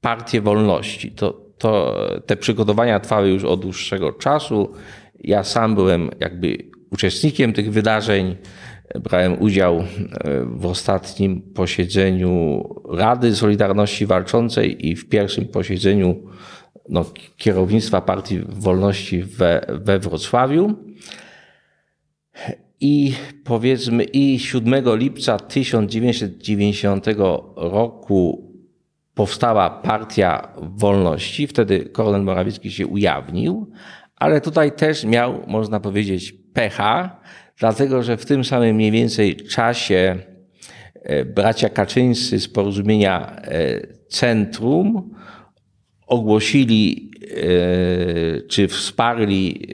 [0.00, 1.10] Partię Wolności.
[1.10, 1.96] To, to,
[2.26, 4.72] te przygotowania trwały już od dłuższego czasu.
[5.20, 6.58] Ja sam byłem jakby
[6.90, 8.36] uczestnikiem tych wydarzeń.
[9.02, 9.84] Brałem udział e,
[10.44, 16.22] w ostatnim posiedzeniu Rady Solidarności Walczącej i w pierwszym posiedzeniu
[16.88, 17.04] no,
[17.36, 20.74] kierownictwa Partii Wolności we, we Wrocławiu.
[22.80, 23.14] I
[23.44, 27.06] powiedzmy, i 7 lipca 1990
[27.56, 28.52] roku
[29.14, 31.46] powstała Partia Wolności.
[31.46, 33.70] Wtedy Kornel Morawiecki się ujawnił,
[34.16, 37.20] ale tutaj też miał, można powiedzieć, pecha,
[37.58, 40.18] dlatego że w tym samym mniej więcej czasie
[40.94, 45.14] e, bracia Kaczyńscy z porozumienia e, Centrum
[46.06, 49.68] ogłosili e, czy wsparli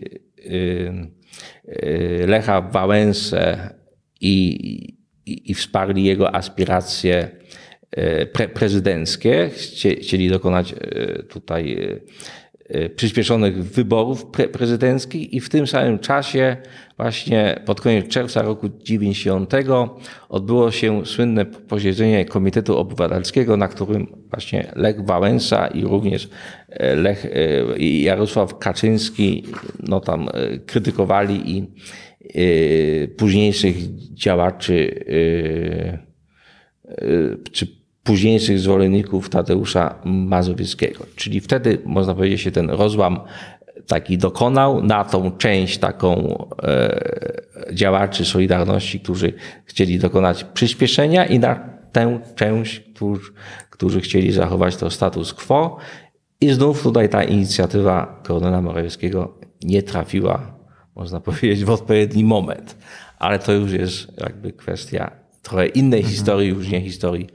[2.27, 3.75] Lecha Wałęsę
[4.21, 4.49] i,
[5.27, 7.29] i, i wsparli jego aspiracje
[7.99, 9.51] y, pre, prezydenckie.
[10.01, 11.79] Chcieli dokonać y, tutaj
[12.97, 16.57] przyspieszonych wyborów pre prezydenckich i w tym samym czasie,
[16.97, 19.53] właśnie pod koniec czerwca roku 90,
[20.29, 26.29] odbyło się słynne posiedzenie Komitetu Obywatelskiego, na którym właśnie Lech Wałęsa i również
[26.69, 27.31] e, Lech e,
[27.79, 29.45] i Jarosław Kaczyński
[29.81, 31.69] no tam e, krytykowali i
[33.17, 33.77] późniejszych
[34.15, 35.05] działaczy
[37.53, 37.78] czy
[38.09, 41.07] późniejszych zwolenników Tadeusza Mazowieckiego.
[41.17, 43.21] Czyli wtedy, można powiedzieć, się ten rozłam
[43.87, 47.03] taki dokonał na tą część taką e,
[47.73, 49.33] działaczy Solidarności, którzy
[49.65, 53.33] chcieli dokonać przyspieszenia i na tę część, którzy,
[53.71, 55.77] którzy chcieli zachować to status quo.
[56.41, 60.55] I znów tutaj ta inicjatywa Kornela Morawieckiego nie trafiła,
[60.97, 62.77] można powiedzieć, w odpowiedni moment.
[63.19, 65.11] Ale to już jest jakby kwestia
[65.43, 66.15] trochę innej mhm.
[66.15, 67.29] historii, już nie historii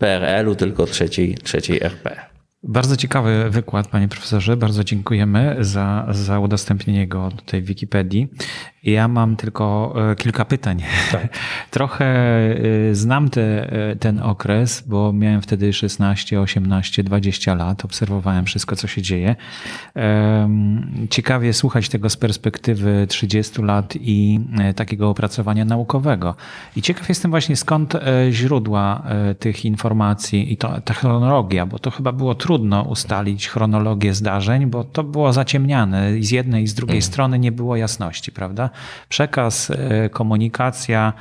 [0.00, 2.29] PRL-u, tylko trzeciej, trzeciej RP.
[2.62, 4.56] Bardzo ciekawy wykład, panie profesorze.
[4.56, 8.28] Bardzo dziękujemy za, za udostępnienie go do tej Wikipedii.
[8.82, 10.82] Ja mam tylko e, kilka pytań.
[11.12, 11.28] Tak.
[11.70, 17.84] Trochę e, znam te, e, ten okres, bo miałem wtedy 16, 18, 20 lat.
[17.84, 19.36] Obserwowałem wszystko, co się dzieje.
[21.10, 24.40] Ciekawie słuchać tego z perspektywy 30 lat i
[24.76, 26.34] takiego opracowania naukowego.
[26.76, 27.94] I ciekaw jestem właśnie skąd
[28.30, 29.02] źródła
[29.38, 34.84] tych informacji i to technologia, bo to chyba było trudne trudno ustalić chronologię zdarzeń, bo
[34.84, 37.12] to było zaciemniane i z jednej i z drugiej mhm.
[37.12, 38.70] strony nie było jasności, prawda?
[39.08, 41.12] Przekaz, e, komunikacja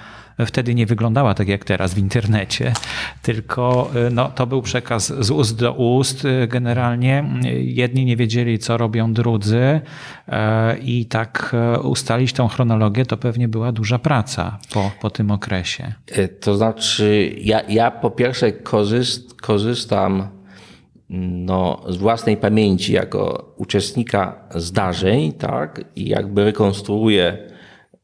[0.46, 2.74] wtedy nie wyglądała tak jak teraz w internecie,
[3.22, 7.24] tylko y, no, to był przekaz z ust do ust y, generalnie.
[7.60, 9.82] Jedni nie wiedzieli, co robią drudzy
[10.82, 15.94] i tak ustalić tą chronologię to pewnie była duża praca po, po tym okresie.
[16.12, 20.39] E, to znaczy, ja, ja po pierwsze korzyst, korzystam
[21.10, 27.38] no, z własnej pamięci jako uczestnika zdarzeń, tak, i jakby rekonstruuję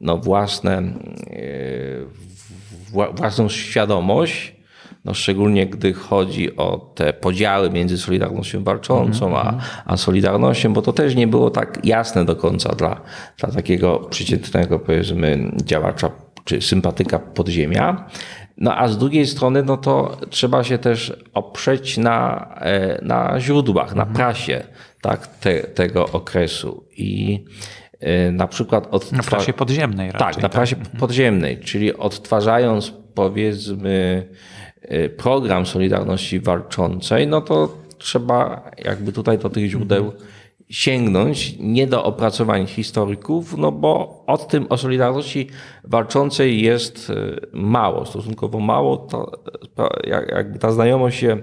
[0.01, 0.83] no, własne
[3.15, 4.55] własną świadomość,
[5.05, 9.47] no szczególnie gdy chodzi o te podziały między Solidarnością Walczącą mm -hmm.
[9.47, 9.71] a, mhm.
[9.85, 13.01] a Solidarnością, bo to też nie było tak jasne do końca dla,
[13.37, 16.11] dla takiego przeciętnego, powiedzmy, działacza
[16.43, 18.09] czy sympatyka podziemia.
[18.57, 23.95] No a z drugiej strony, no to trzeba się też oprzeć na, e, na źródłach,
[23.95, 24.15] na mhm.
[24.15, 24.63] prasie
[25.01, 26.83] tak, te, tego okresu.
[26.97, 27.39] I
[28.03, 30.33] Y, na przykład odtwa- Na prasie podziemnej raczej.
[30.33, 30.89] Tak, na prasie tak.
[30.99, 34.27] podziemnej, czyli odtwarzając powiedzmy
[34.91, 40.13] y, program Solidarności Walczącej, no to trzeba jakby tutaj do tych źródeł
[40.69, 45.49] sięgnąć, nie do opracowań historyków, no bo o tym o Solidarności
[45.83, 49.31] Walczącej jest y, mało, stosunkowo mało, to
[50.07, 51.37] jakby ta znajomość się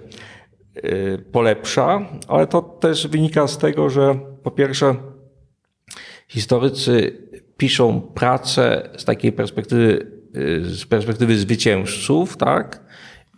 [1.32, 4.94] polepsza, ale to też wynika z tego, że po pierwsze
[6.28, 7.18] historycy
[7.56, 10.06] piszą pracę z takiej perspektywy,
[10.62, 12.80] z perspektywy zwycięzców, tak?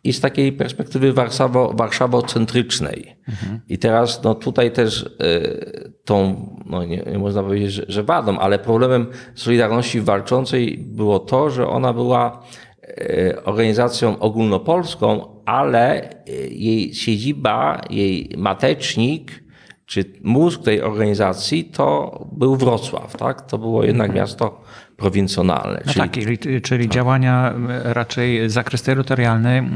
[0.04, 3.16] I z takiej perspektywy Warszawo, warszawocentrycznej.
[3.28, 3.60] Mhm.
[3.68, 8.38] I teraz no, tutaj też y, tą, no nie, nie można powiedzieć, że, że wadą,
[8.38, 12.42] ale problemem Solidarności Walczącej było to, że ona była
[12.82, 16.10] y, organizacją ogólnopolską, ale
[16.50, 19.44] jej siedziba, jej matecznik
[19.86, 23.50] czy mózg tej organizacji to był Wrocław, tak?
[23.50, 24.22] To było jednak mhm.
[24.22, 24.60] miasto
[24.96, 25.82] prowincjonalne.
[25.86, 29.70] No czyli, tak, czyli działania raczej zakres terytorialny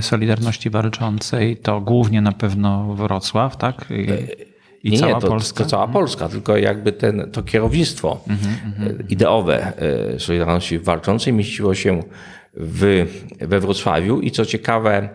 [0.00, 3.84] Solidarności Walczącej to głównie na pewno Wrocław, tak?
[3.90, 4.06] I,
[4.88, 5.64] i nie, cała nie, to, Polska?
[5.64, 9.08] to cała Polska, tylko jakby ten, to kierownictwo mhm, mhm.
[9.08, 9.72] ideowe
[10.14, 12.02] e, Solidarności Walczącej mieściło się
[12.54, 13.06] w,
[13.40, 15.08] we Wrocławiu i co ciekawe,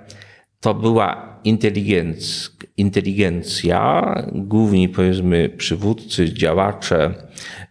[0.60, 7.68] to była inteligenc, inteligencja, główni powiedzmy przywódcy, działacze e,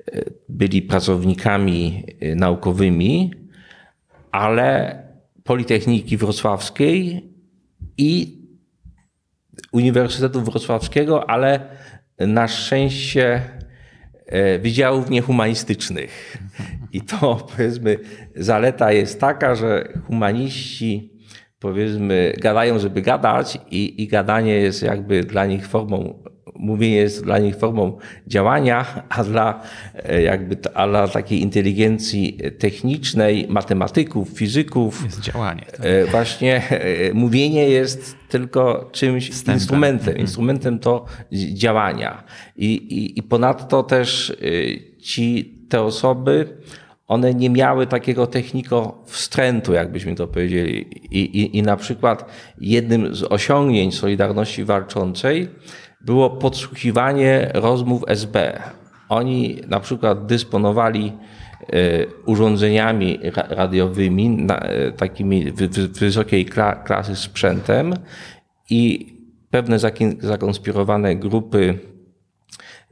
[0.49, 3.31] byli pracownikami e, naukowymi,
[4.31, 5.03] ale
[5.45, 7.29] Politechniki Wrocławskiej
[7.99, 8.39] i
[9.73, 11.61] Uniwersytetu Wrocławskiego, ale
[12.19, 13.43] na szczęście
[14.27, 16.39] e, wydziałów niehumanistycznych.
[16.93, 17.99] I to powiedzmy
[18.37, 21.19] zaleta jest taka, że humaniści
[21.59, 26.23] powiedzmy, gadają, żeby gadać i, i gadanie jest jakby dla nich formą,
[26.59, 29.63] mówienie jest dla nich formą działania, a dla
[29.95, 35.05] e, jakby, a dla takiej inteligencji technicznej, matematyków, fizyków.
[35.05, 35.67] Jest działanie.
[35.67, 36.11] Tak.
[36.11, 39.55] Właśnie e, mówienie jest tylko czymś, Wstępem.
[39.55, 40.09] instrumentem.
[40.09, 40.21] Mhm.
[40.21, 42.25] Instrumentem to działania.
[42.57, 44.37] I, i, i ponadto też
[45.01, 46.57] ci, te osoby,
[47.09, 50.87] one nie miały takiego techniko wstrętu, jakbyśmy to powiedzieli.
[51.11, 52.31] I, i, I na przykład
[52.61, 55.49] jednym z osiągnięć Solidarności Walczącej
[56.01, 58.63] było podsłuchiwanie rozmów SB.
[59.09, 65.53] Oni na przykład dysponowali e, urządzeniami radiowymi, e, takimi
[65.93, 66.47] wysokiej
[66.85, 67.95] klasy sprzętem
[68.71, 69.13] i
[69.51, 69.79] pewne
[70.21, 71.79] zakonspirowane grupy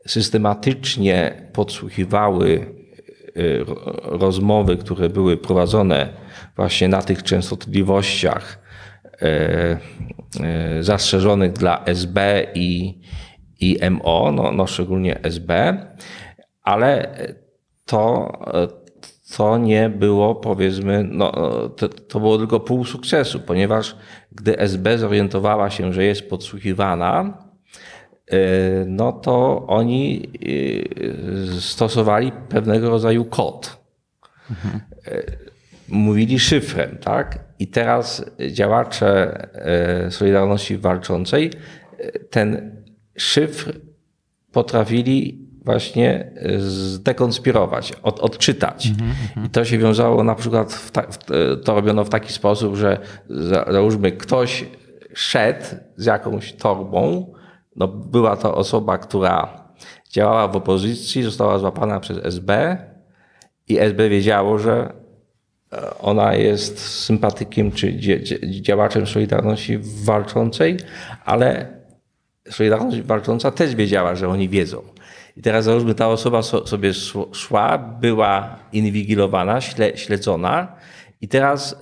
[0.07, 2.77] systematycznie podsłuchiwały
[3.39, 3.65] Y,
[4.03, 6.09] rozmowy, które były prowadzone
[6.57, 8.59] właśnie na tych częstotliwościach
[10.81, 13.01] zastrzeżonych dla SB i,
[13.61, 15.77] i MO, no, no szczególnie SB,
[16.63, 17.19] ale
[17.85, 18.33] to,
[19.37, 21.33] to nie było powiedzmy, no,
[21.69, 23.97] to, to było tylko pół sukcesu, ponieważ
[24.33, 27.47] gdy SB zorientowała się, że jest podsłuchiwana,
[28.27, 28.39] E,
[28.87, 30.29] no to oni
[31.57, 33.77] e, stosowali pewnego rodzaju kod.
[34.51, 34.81] Mhm.
[35.89, 37.39] Mówili szyfrem, tak?
[37.59, 39.49] I teraz działacze
[40.11, 41.51] Solidarności Walczącej
[42.31, 42.77] ten
[43.17, 43.73] szyfr
[44.53, 48.87] potrafili właśnie zdekonspirować, od, odczytać.
[48.87, 49.47] Mm -hmm.
[49.47, 51.19] I to się wiązało na przykład, w ta, w,
[51.65, 52.99] to robiono w taki sposób, że
[53.71, 54.65] załóżmy ktoś
[55.15, 55.65] szedł
[55.97, 57.33] z jakąś torbą,
[57.77, 59.67] no, była to osoba, która
[60.11, 62.77] działała w opozycji, została złapana przez SB
[63.69, 64.93] i SB wiedziało, że e,
[66.01, 67.99] ona jest sympatykiem czy
[68.61, 70.77] działaczem Solidarności Walczącej,
[71.25, 71.67] ale
[72.51, 74.83] Solidarność Walcząca też wiedziała, że oni wiedzą.
[75.37, 76.95] I teraz załóżmy, ta osoba sobie
[77.33, 79.61] szła, była inwigilowana,
[79.95, 80.77] śledzona
[81.21, 81.77] i teraz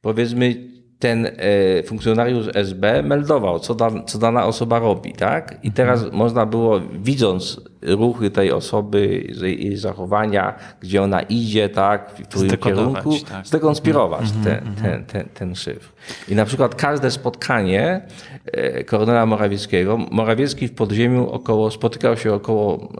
[0.00, 0.68] powiedzmy
[0.98, 5.58] ten e, funkcjonariusz SB meldował, co, da, co dana osoba robi, tak?
[5.62, 6.18] I teraz mhm.
[6.18, 13.14] można było, widząc ruchy tej osoby, jej zachowania, gdzie ona idzie, tak, w którym kierunku,
[13.28, 13.46] tak.
[13.46, 14.44] zdekonspirować mhm.
[14.44, 14.76] ten, mhm.
[14.76, 15.92] ten, ten, ten szyfr.
[16.28, 18.00] I na przykład każde spotkanie
[18.44, 22.92] e, koronela Morawieckiego, Morawiecki w podziemiu około, spotykał się około,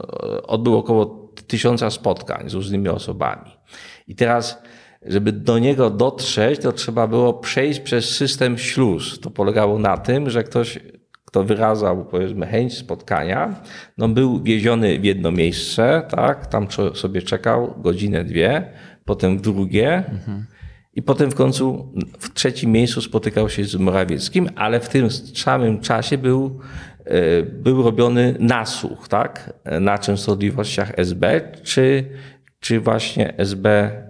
[0.46, 3.50] odbył około tysiąca spotkań z różnymi osobami.
[4.08, 4.62] I teraz
[5.06, 9.20] żeby do niego dotrzeć, to trzeba było przejść przez system śluz.
[9.20, 10.78] To polegało na tym, że ktoś,
[11.24, 13.54] kto wyrazał powiedzmy chęć spotkania,
[13.98, 18.72] no był wieziony w jedno miejsce, tak, tam sobie czekał godzinę, dwie,
[19.04, 20.46] potem w drugie mhm.
[20.94, 25.80] i potem w końcu w trzecim miejscu spotykał się z Morawieckim, ale w tym samym
[25.80, 26.60] czasie był
[27.04, 32.04] e, był robiony nasłuch, tak, na częstotliwościach SB, czy,
[32.60, 34.07] czy właśnie SB E,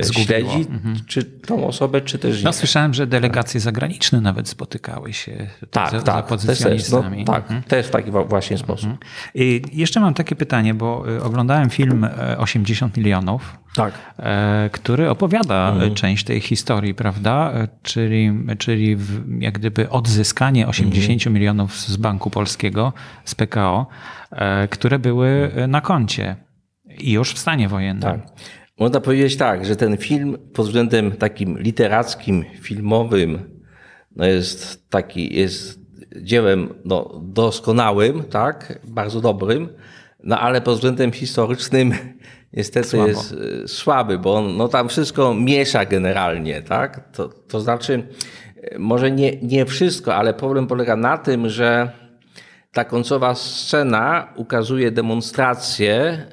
[0.00, 0.26] Zgubiło.
[0.26, 0.96] śledzi mhm.
[1.06, 2.44] czy tą osobę, czy też nie.
[2.44, 7.18] No, słyszałem, że delegacje zagraniczne nawet spotykały się tak, za, tak, opozycjonistami.
[7.18, 7.62] No, tak, mhm.
[7.62, 8.58] też w taki właśnie mhm.
[8.58, 9.04] sposób.
[9.34, 12.06] I jeszcze mam takie pytanie, bo y, oglądałem film
[12.38, 13.94] 80 e, milionów, tak.
[14.18, 15.94] E, który opowiada mhm.
[15.94, 17.52] część tej historii, prawda?
[17.82, 18.96] Czyli, czyli
[19.38, 21.34] jak gdyby odzyskanie 80 mhm.
[21.34, 22.92] milionów z Banku Polskiego,
[23.24, 23.86] z PKO,
[24.70, 26.36] które były na koncie
[26.98, 28.02] i już w stanie wojennym.
[28.02, 28.20] Tak.
[28.78, 33.58] Można powiedzieć tak, że ten film pod względem takim literackim, filmowym
[34.16, 35.80] no jest taki, jest
[36.16, 39.68] dziełem no, doskonałym, tak, bardzo dobrym,
[40.24, 41.92] no ale pod względem historycznym
[42.52, 43.08] niestety Słabo.
[43.08, 47.12] jest e, słaby, bo on no, tam wszystko miesza generalnie, tak?
[47.12, 48.08] To, to znaczy,
[48.62, 51.90] e, może nie, nie wszystko, ale problem polega na tym, że
[52.72, 56.26] ta końcowa scena ukazuje demonstrację,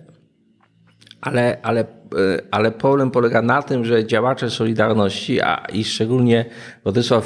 [1.26, 6.45] ale, ale E, ale problem polega na tym, że działacze Solidarności, a i szczególnie
[6.84, 7.26] Władysław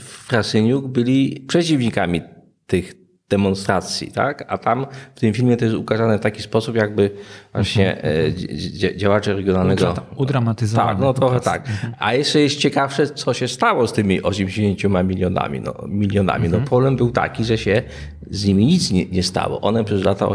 [0.00, 2.22] Frasyniuk byli przeciwnikami
[2.66, 4.44] tych demonstracji, tak?
[4.48, 7.10] A tam w tym filmie to jest ukazane w taki sposób, jakby
[7.52, 8.98] właśnie mhm.
[8.98, 9.94] działacze regionalnego...
[10.16, 10.90] Udramatyzowane.
[10.90, 11.68] Tak, no trochę tak.
[11.98, 15.60] A jeszcze jest ciekawsze, co się stało z tymi 80 milionami.
[15.60, 16.48] No, milionami.
[16.48, 16.64] No, mhm.
[16.64, 17.82] problem był taki, że się
[18.30, 19.60] z nimi nic nie, nie stało.
[19.60, 20.28] One przez, lata,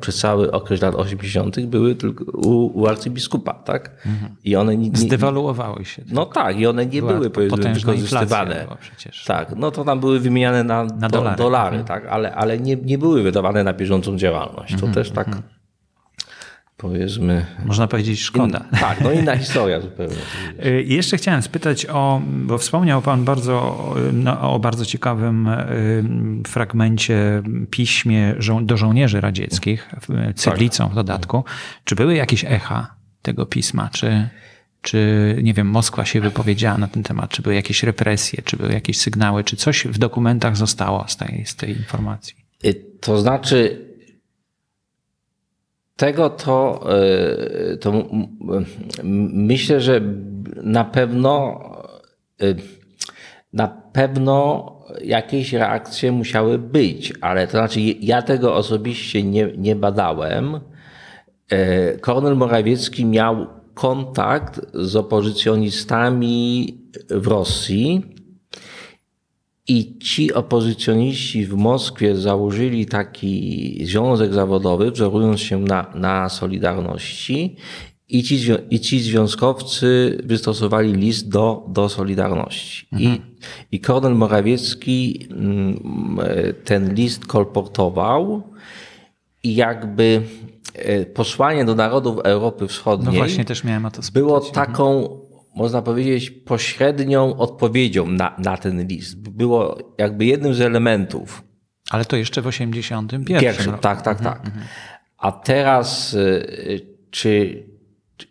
[0.00, 1.60] przez cały okres lat 80.
[1.60, 3.90] były tylko u, u arcybiskupa, tak?
[4.06, 4.36] Mhm.
[4.44, 6.02] I one nie, nie, Zdewaluowały się.
[6.12, 8.66] No tak, i one nie Była były powiedzmy wykorzystywane.
[9.26, 11.84] Tak, no to tam były wymieniane na, na dolary, dolary mhm.
[11.84, 12.12] tak?
[12.12, 14.70] Ale, ale nie, nie były wydawane na bieżącą działalność.
[14.70, 14.94] To mhm.
[14.94, 15.28] też tak
[16.76, 17.46] powiedzmy.
[17.64, 18.58] Można powiedzieć szkoda.
[18.72, 20.16] In, tak, no inna historia zupełnie.
[20.66, 26.04] Y, jeszcze chciałem spytać o, bo wspomniał Pan bardzo no, o bardzo ciekawym y,
[26.46, 29.90] fragmencie, piśmie do żołnierzy radzieckich,
[30.34, 31.44] ceglicą w dodatku.
[31.84, 33.90] Czy były jakieś echa tego pisma?
[33.92, 34.28] Czy,
[34.82, 37.30] czy nie wiem, Moskwa się wypowiedziała na ten temat?
[37.30, 38.42] Czy były jakieś represje?
[38.44, 39.44] Czy były jakieś sygnały?
[39.44, 42.34] Czy coś w dokumentach zostało z tej, z tej informacji?
[42.64, 43.86] Y, to znaczy,
[45.96, 46.86] tego to,
[47.72, 48.08] e, to
[49.32, 50.00] myślę, że
[50.62, 51.60] na pewno
[52.42, 52.54] e,
[53.52, 60.60] na pewno jakieś reakcje musiały być, ale to znaczy ja tego osobiście nie, nie badałem.
[62.00, 63.46] Kornel Morawiecki miał
[63.76, 66.74] kontakt z opozycjonistami
[67.10, 68.02] w Rosji
[69.68, 77.56] i ci opozycjoniści w Moskwie założyli taki związek zawodowy, wzorując się na, na Solidarności,
[78.08, 78.38] i ci,
[78.70, 82.86] i ci związkowcy wystosowali list do, do Solidarności.
[82.92, 83.14] Mhm.
[83.14, 83.20] I,
[83.76, 85.80] I Kornel Morawiecki mm,
[86.64, 88.42] ten list kolportował
[89.42, 90.55] i jakby e,
[91.14, 95.08] posłanie do narodów Europy Wschodniej no właśnie, też miałem o to było taką
[95.56, 99.28] można powiedzieć, pośrednią odpowiedzią na, na ten list.
[99.30, 101.44] Było jakby jednym z elementów.
[101.90, 103.82] Ale to jeszcze w 81 Pierwszym, roku.
[103.82, 104.46] Tak, tak, mhm, tak.
[104.46, 104.66] Mhm.
[105.18, 107.62] A teraz y, czy.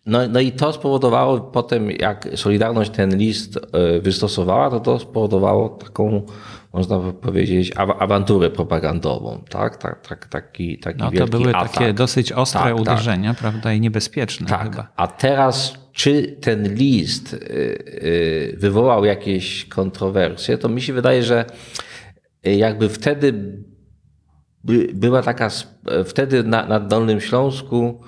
[0.06, 5.70] No, no i to spowodowało potem, jak Solidarność ten list y, wystosowała, to to spowodowało
[5.70, 6.26] taką,
[6.76, 9.44] można powiedzieć, awanturę propagandową.
[9.50, 11.72] Tak, tak, tak taki, taki no, to były atak.
[11.72, 12.82] takie dosyć ostre tak, tak.
[12.82, 13.40] uderzenia, tak.
[13.40, 14.64] prawda, i niebezpieczne tak.
[14.64, 14.88] chyba.
[14.96, 21.46] A teraz czy ten list y, y, wywołał jakieś kontrowersje, to mi się wydaje, że
[22.44, 23.34] jakby wtedy
[24.94, 25.50] była taka,
[26.06, 28.02] wtedy na, na Dolnym Śląsku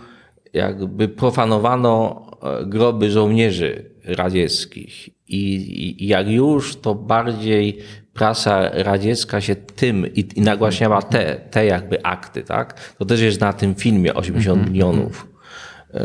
[0.53, 7.79] jakby profanowano e, groby żołnierzy radzieckich i, i jak już to bardziej
[8.17, 12.93] prasa radziecka się tym i, i nagłaśniała te, te jakby akty, tak?
[12.99, 15.27] To też jest na tym filmie 80 milionów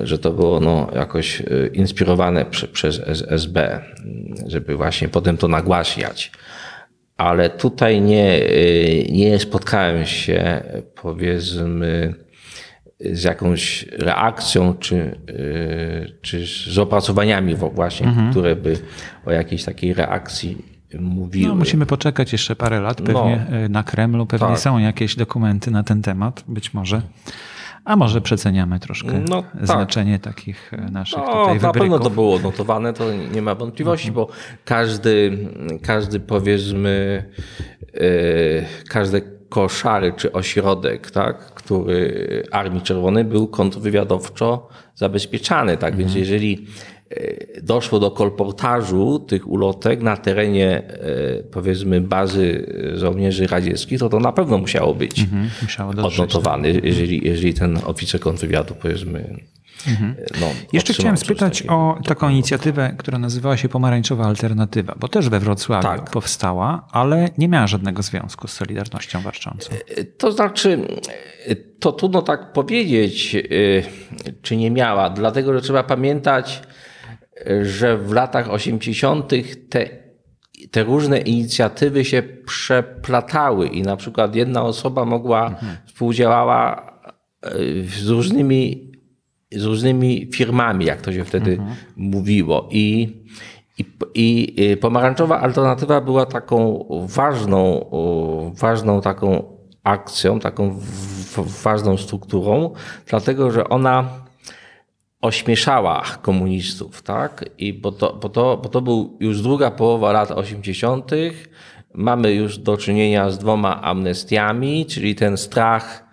[0.02, 1.42] że to było no, jakoś
[1.72, 3.80] inspirowane prze, przez SB,
[4.46, 6.32] żeby właśnie potem to nagłaśniać.
[7.16, 8.40] Ale tutaj nie,
[9.10, 10.62] nie spotkałem się,
[10.94, 12.14] powiedzmy,
[13.00, 15.18] z jakąś reakcją, czy,
[16.20, 18.30] czy z opracowaniami właśnie, mhm.
[18.30, 18.76] które by
[19.26, 21.48] o jakiejś takiej reakcji mówiły.
[21.48, 23.02] No, musimy poczekać jeszcze parę lat.
[23.02, 24.58] Pewnie no, na Kremlu pewnie tak.
[24.58, 27.02] są jakieś dokumenty na ten temat, być może.
[27.84, 29.66] A może przeceniamy troszkę no, tak.
[29.66, 31.62] znaczenie takich e, naszych no, tutaj wybryków.
[31.62, 34.26] Na pewno to było notowane, to nie ma wątpliwości, mhm.
[34.26, 34.32] bo
[34.64, 35.38] każdy,
[35.82, 37.24] każdy powiedzmy,
[37.94, 45.76] yy, każdy koszary czy ośrodek, tak, który Armii Czerwonej był kontrwywiadowczo zabezpieczany.
[45.76, 45.92] Tak?
[45.92, 45.98] Mhm.
[45.98, 46.91] Więc jeżeli E,
[47.62, 54.32] doszło do kolportażu tych ulotek na terenie e, powiedzmy bazy żołnierzy radzieckich, to to na
[54.32, 56.84] pewno musiało być mhm, musiało odnotowane, tak.
[56.84, 59.36] jeżeli, jeżeli ten oficer kontrwywiadu powiedzmy
[59.88, 60.14] Mhm.
[60.40, 65.40] No, Jeszcze chciałem spytać o taką inicjatywę, która nazywała się Pomarańczowa Alternatywa, bo też we
[65.40, 66.10] Wrocławiu tak.
[66.10, 69.74] powstała, ale nie miała żadnego związku z Solidarnością Warczącą.
[70.18, 70.78] To znaczy,
[71.80, 73.36] to trudno tak powiedzieć,
[74.42, 76.62] czy nie miała, dlatego że trzeba pamiętać,
[77.62, 79.32] że w latach 80.
[79.68, 79.88] te,
[80.70, 85.76] te różne inicjatywy się przeplatały i na przykład jedna osoba mogła, mhm.
[85.86, 86.92] współdziałała
[87.42, 87.50] e,
[87.82, 88.92] z różnymi,
[89.52, 91.76] z różnymi firmami, jak to się wtedy mhm.
[91.96, 92.68] mówiło.
[92.70, 93.08] I,
[93.78, 93.84] i,
[94.14, 97.90] I pomarańczowa alternatywa była taką ważną,
[98.54, 99.44] ważną taką
[99.84, 100.80] akcją, taką
[101.64, 102.74] ważną strukturą,
[103.06, 104.22] dlatego że ona
[105.22, 107.44] ośmieszała komunistów, tak?
[107.58, 111.10] I bo to, bo, to, bo to był już druga połowa lat 80.
[111.94, 116.04] Mamy już do czynienia z dwoma amnestiami, czyli ten strach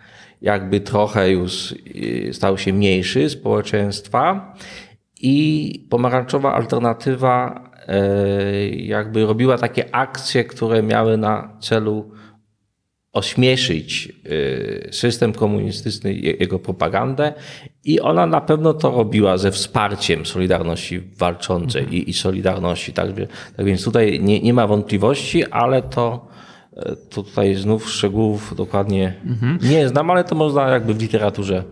[0.42, 4.54] jakby trochę już y, stał się mniejszy społeczeństwa
[5.22, 12.12] i pomarańczowa alternatywa e, jakby robiła takie akcje, które miały na celu
[13.14, 17.34] ośmieszyć y, system komunistyczny, jego propagandę
[17.90, 21.98] i ona na pewno to robiła ze wsparciem Solidarności Walczącej mhm.
[21.98, 22.94] i, i, Solidarności.
[22.94, 23.08] Tak,
[23.58, 26.28] tak więc tutaj nie, nie ma wątpliwości, ale to,
[26.76, 29.60] e, to tutaj znów szczegółów dokładnie mhm.
[29.62, 31.64] nie znam, ale to można jakby w literaturze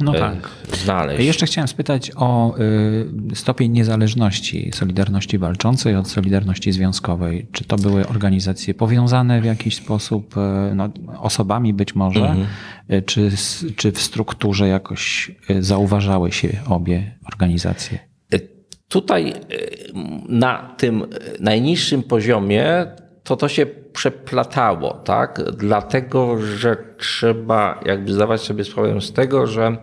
[0.00, 0.50] no e, tak.
[0.84, 1.24] znaleźć.
[1.24, 7.46] Jeszcze chciałem spytać o y, stopień niezależności Solidarności Walczącej od Solidarności Związkowej.
[7.52, 12.46] Czy to były organizacje powiązane w jakiś sposób, y, no, osobami być może, mhm.
[12.90, 13.30] Y, czy,
[13.76, 15.30] czy w strukturze jakoś
[15.60, 17.98] zauważały się obie organizacje?
[18.88, 19.32] Tutaj
[20.28, 21.06] na tym
[21.40, 22.86] najniższym poziomie
[23.26, 25.42] to to się przeplatało, tak?
[25.56, 29.76] Dlatego, że trzeba jakby zdawać sobie sprawę z tego, że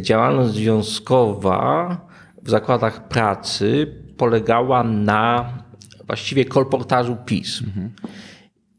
[0.00, 1.96] działalność związkowa
[2.42, 5.52] w zakładach pracy polegała na
[6.06, 7.62] właściwie kolportażu PiS.
[7.66, 7.90] Mhm.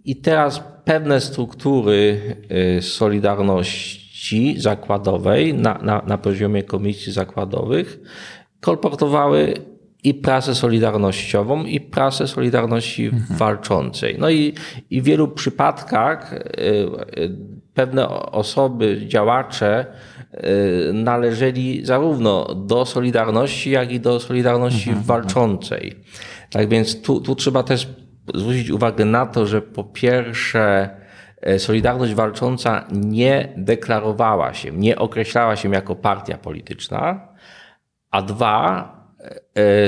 [0.06, 2.22] I teraz pewne struktury
[2.78, 8.00] y, Solidarności Zakładowej na, na, na poziomie komisji zakładowych
[8.60, 9.54] kolportowały
[10.04, 13.40] i prasę solidarnościową, i prasę Solidarności mhm.
[13.40, 14.16] Walczącej.
[14.20, 14.54] No i,
[14.90, 16.40] i w wielu przypadkach y,
[17.18, 17.38] y,
[17.74, 19.86] pewne osoby, działacze
[20.34, 25.08] y, należeli zarówno do Solidarności, jak i do Solidarności mhm.
[25.08, 25.96] Walczącej.
[26.50, 27.88] Tak więc tu, tu trzeba też
[28.36, 30.90] zwrócić uwagę na to, że po pierwsze,
[31.58, 37.28] Solidarność Walcząca nie deklarowała się, nie określała się jako partia polityczna,
[38.12, 38.99] a dwa,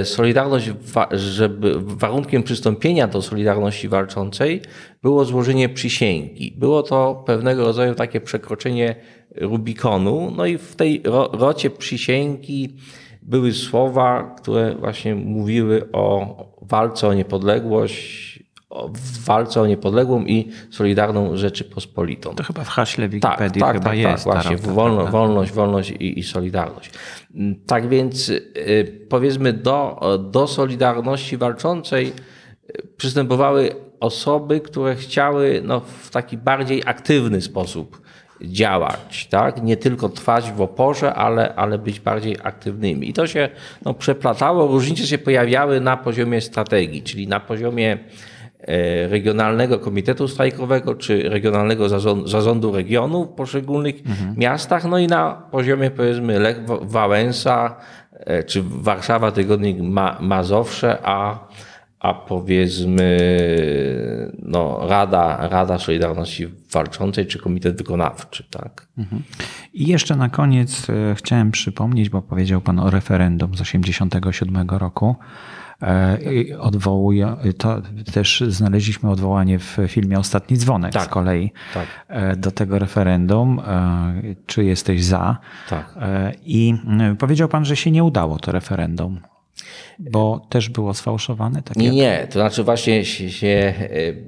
[0.03, 0.71] Solidarność,
[1.11, 4.61] żeby warunkiem przystąpienia do Solidarności Walczącej
[5.01, 6.53] było złożenie przysięgi.
[6.57, 8.95] Było to pewnego rodzaju takie przekroczenie
[9.35, 10.33] Rubikonu.
[10.37, 12.75] No i w tej rocie przysięgi
[13.21, 18.40] były słowa, które właśnie mówiły o walce o niepodległość,
[18.93, 22.35] w walce o niepodległą i solidarną Rzeczypospolitą.
[22.35, 24.23] To chyba w haśle Wikipedii tak, tak, tak, jest.
[24.23, 26.91] Tak, właśnie, wolno, wolność, wolność i, i, solidarność.
[27.65, 29.99] Tak więc y, powiedzmy do,
[30.31, 32.13] do Solidarności Walczącej
[32.69, 38.01] y, przystępowały osoby, które chciały no, w taki bardziej aktywny sposób
[38.41, 39.63] działać, tak?
[39.63, 43.09] Nie tylko trwać w oporze, ale, ale być bardziej aktywnymi.
[43.09, 43.49] I to się
[43.85, 44.67] no, przeplatało.
[44.67, 47.97] Różnice się pojawiały na poziomie strategii, czyli na poziomie
[49.09, 51.89] regionalnego komitetu strajkowego czy regionalnego
[52.25, 54.35] zarządu regionu w poszczególnych mhm.
[54.37, 57.75] miastach, no i na poziomie powiedzmy Lech Wałęsa
[58.13, 61.47] e, czy Warszawa Tygodnik Ma Mazowsze, a,
[61.99, 63.17] a powiedzmy
[64.39, 68.43] no, Rada, Rada Solidarności Walczącej czy Komitet Wykonawczy.
[68.49, 68.87] Tak?
[68.97, 69.23] Mhm.
[69.73, 75.15] I jeszcze na koniec e, chciałem przypomnieć, bo powiedział Pan o referendum z 1987 roku.
[75.81, 76.17] E,
[76.59, 77.81] odwołuje, to
[78.13, 81.87] też znaleźliśmy odwołanie w filmie Ostatni Dzwonek tak, z kolei tak.
[82.07, 83.61] E, do tego referendum.
[84.45, 85.37] Czy jesteś za?
[85.69, 85.95] Tak.
[86.45, 86.75] I
[87.19, 89.19] powiedział pan, że się nie udało to referendum.
[89.99, 91.61] Bo też było sfałszowane?
[91.61, 93.73] Tak nie, nie, to znaczy właśnie się, e,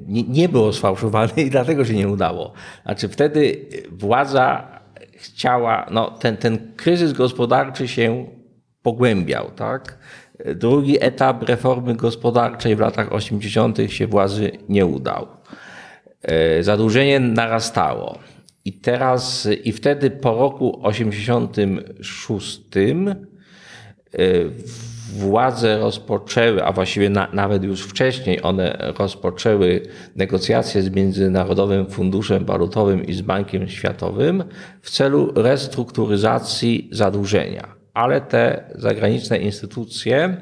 [0.08, 2.54] nie, nie, było sfałszowane i dlatego się nie udało.
[2.84, 4.68] Znaczy wtedy władza
[5.16, 8.26] chciała, no ten, ten kryzys gospodarczy się
[8.82, 9.98] pogłębiał, tak?
[10.56, 13.78] Drugi etap reformy gospodarczej w latach 80.
[13.88, 15.28] się władzy nie udał.
[16.22, 18.20] E, zadłużenie narastało.
[18.66, 22.62] I teraz, i wtedy po roku 86
[25.14, 29.82] władze rozpoczęły, a właściwie na, nawet już wcześniej one rozpoczęły
[30.16, 34.44] negocjacje z Międzynarodowym Funduszem Walutowym i z Bankiem Światowym
[34.82, 37.83] w celu restrukturyzacji zadłużenia.
[37.94, 40.38] Ale te zagraniczne instytucje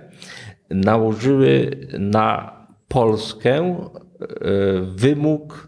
[0.70, 4.26] nałożyły na Polskę e,
[4.82, 5.68] wymóg,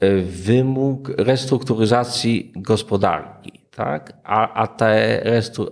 [0.00, 4.12] e, wymóg restrukturyzacji gospodarki tak?
[4.24, 5.22] a, a, te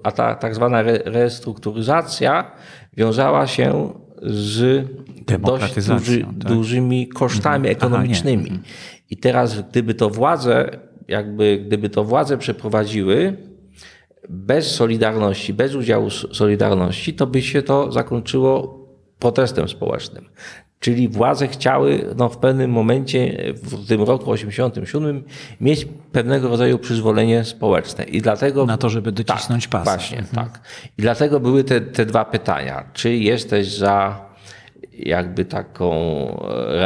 [0.02, 2.50] a ta tak zwana restrukturyzacja
[2.96, 4.86] wiązała się z
[5.40, 6.32] dość duży, tak?
[6.32, 7.76] dużymi kosztami mhm.
[7.76, 8.50] ekonomicznymi.
[8.50, 8.60] Aha,
[9.10, 10.70] I teraz, gdyby to władze,
[11.08, 13.36] jakby gdyby to władze przeprowadziły
[14.28, 18.78] bez Solidarności, bez udziału Solidarności, to by się to zakończyło
[19.18, 20.28] protestem społecznym.
[20.80, 25.24] Czyli władze chciały no, w pewnym momencie, w tym roku 87,
[25.60, 28.04] mieć pewnego rodzaju przyzwolenie społeczne.
[28.04, 28.66] I dlatego.
[28.66, 29.84] Na to, żeby docisnąć tak, pas.
[29.84, 30.46] Właśnie, mhm.
[30.46, 30.60] tak.
[30.98, 32.84] I dlatego były te, te dwa pytania.
[32.92, 34.27] Czy jesteś za
[34.98, 35.94] jakby taką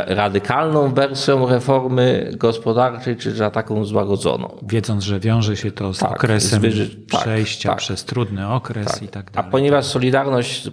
[0.06, 4.58] radykalną wersją reformy gospodarczej, czy za taką złagodzoną.
[4.62, 6.88] Wiedząc, że wiąże się to z tak, okresem zwyży...
[6.88, 9.02] Tak, przejścia tak, przez trudny okres tak.
[9.02, 9.48] i tak dalej.
[9.48, 10.70] A ponieważ Solidarność e,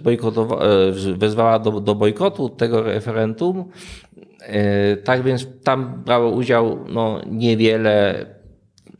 [1.16, 3.64] wezwała do, do bojkotu tego referendum,
[4.40, 8.26] e, tak więc tam brało udział no, niewiele,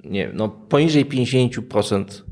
[0.05, 2.30] nie, no, poniżej 50%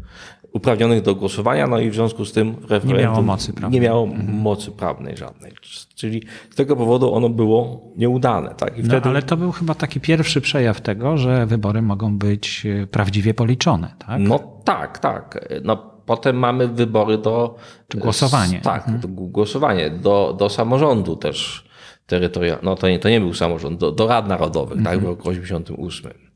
[0.58, 4.04] uprawnionych do głosowania, no i w związku z tym referendum nie miało mocy prawnej, miało
[4.04, 4.40] mhm.
[4.40, 5.52] mocy prawnej żadnej.
[5.94, 8.54] Czyli z tego powodu ono było nieudane.
[8.54, 8.78] Tak?
[8.78, 9.08] I no, wtedy...
[9.08, 13.94] ale to był chyba taki pierwszy przejaw tego, że wybory mogą być e, prawdziwie policzone.
[13.98, 14.20] Tak?
[14.20, 15.48] No tak, tak.
[15.64, 17.56] No, potem mamy wybory do...
[17.88, 18.60] Czy głosowanie.
[18.60, 19.00] Tak, mhm.
[19.00, 21.68] do, głosowanie do, do samorządu też
[22.06, 22.70] terytorialnego.
[22.70, 24.96] No to nie, to nie był samorząd, do, do rad narodowych, mhm.
[24.96, 26.27] tak, w roku 88.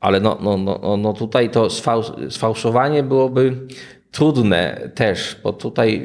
[0.00, 1.68] Ale no, no, no, no tutaj to
[2.30, 3.66] sfałszowanie byłoby
[4.10, 6.02] trudne też, bo tutaj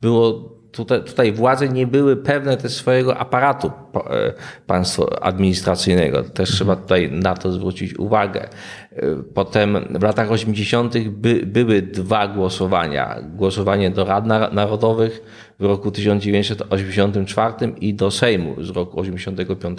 [0.00, 3.70] było tutaj, tutaj władze nie były pewne też swojego aparatu
[4.10, 4.32] e,
[4.66, 6.22] państwa administracyjnego.
[6.22, 6.82] Też trzeba mhm.
[6.82, 8.48] tutaj na to zwrócić uwagę.
[8.92, 9.02] E,
[9.34, 11.08] potem w latach 80.
[11.08, 13.16] By, były dwa głosowania.
[13.36, 15.22] Głosowanie do Rad Narodowych
[15.58, 19.78] w roku 1984 i do Sejmu z roku 85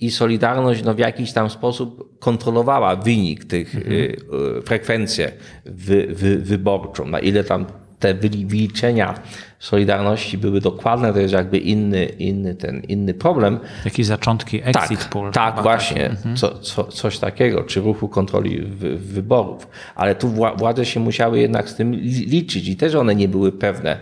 [0.00, 3.94] i Solidarność no, w jakiś tam sposób kontrolowała wynik tych mhm.
[3.94, 4.16] Y,
[4.62, 5.32] frekwencję
[5.64, 7.66] wy, wy, wyborczą, na ile tam
[8.06, 9.14] te wyliczenia
[9.58, 13.58] Solidarności były dokładne, to jest jakby inny, inny, ten, inny problem.
[13.84, 15.32] Jakieś zaczątki exit tak, poll.
[15.32, 16.36] Tak, właśnie, mhm.
[16.36, 19.68] co, co, coś takiego, czy ruchu kontroli wy, wyborów.
[19.94, 21.94] Ale tu władze się musiały jednak z tym
[22.26, 23.98] liczyć i też one nie były pewne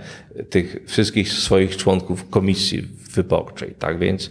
[0.50, 3.74] tych wszystkich swoich członków komisji wyborczej.
[3.78, 4.30] Tak więc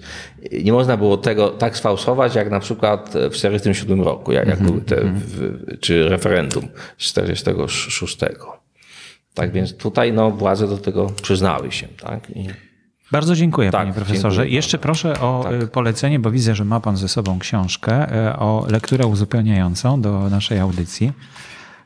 [0.63, 4.71] nie można było tego tak sfałszować, jak na przykład w 1947 roku, jak, jak mhm,
[4.71, 5.21] były te, mhm.
[5.25, 6.67] w, czy referendum
[6.97, 8.17] z 1946.
[9.33, 11.87] Tak więc tutaj no, władze do tego przyznały się.
[11.87, 12.29] Tak?
[12.29, 12.47] I...
[13.11, 14.41] Bardzo dziękuję, tak, panie profesorze.
[14.41, 15.63] Dziękuję Jeszcze proszę o tak.
[15.63, 20.29] Y, polecenie, bo widzę, że ma pan ze sobą książkę y, o lekturę uzupełniającą do
[20.29, 21.11] naszej audycji,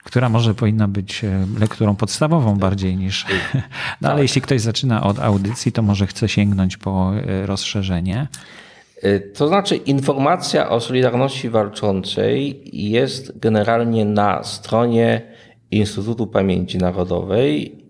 [0.04, 1.30] która może powinna być y,
[1.60, 3.26] lekturą podstawową bardziej niż.
[4.02, 4.22] No ale tak.
[4.22, 7.12] jeśli ktoś zaczyna od audycji, to może chce sięgnąć po
[7.46, 8.28] rozszerzenie.
[9.34, 15.37] To znaczy, informacja o Solidarności Walczącej jest generalnie na stronie
[15.72, 17.84] Instytutu Pamięci Narodowej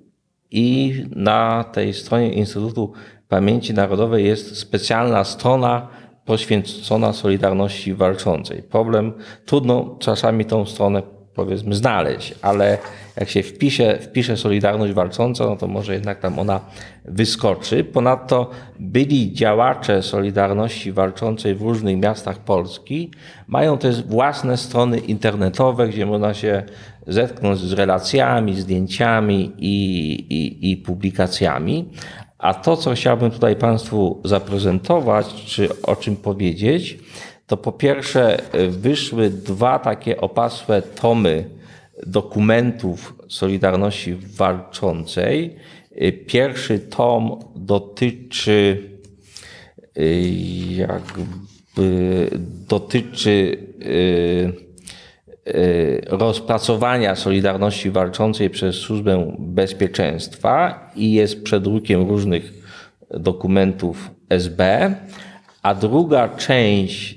[0.51, 2.93] i na tej stronie Instytutu
[3.27, 5.87] Pamięci Narodowej jest specjalna strona
[6.25, 8.63] poświęcona Solidarności Walczącej.
[8.63, 9.13] Problem,
[9.45, 12.77] trudno czasami tą stronę powiedzmy znaleźć, ale
[13.17, 16.59] jak się wpisze, wpisze Solidarność Walcząca, no to może jednak tam ona
[17.05, 17.83] wyskoczy.
[17.83, 23.11] Ponadto byli działacze Solidarności Walczącej w różnych miastach Polski
[23.47, 26.63] mają też własne strony internetowe, gdzie można się
[27.07, 29.75] zetknąć z relacjami, zdjęciami i,
[30.29, 31.89] i, i publikacjami.
[32.37, 36.99] A to, co chciałbym tutaj Państwu zaprezentować, czy o czym powiedzieć,
[37.47, 38.37] to po pierwsze
[38.69, 41.49] wyszły dwa takie opasłe tomy
[42.07, 45.55] dokumentów Solidarności Walczącej.
[46.27, 48.83] Pierwszy tom dotyczy
[50.69, 51.21] jakby
[52.67, 53.57] dotyczy
[56.07, 62.53] rozpracowania Solidarności Walczącej przez Służbę Bezpieczeństwa i jest przedrukiem różnych
[63.09, 64.91] dokumentów SB,
[65.61, 67.16] a druga część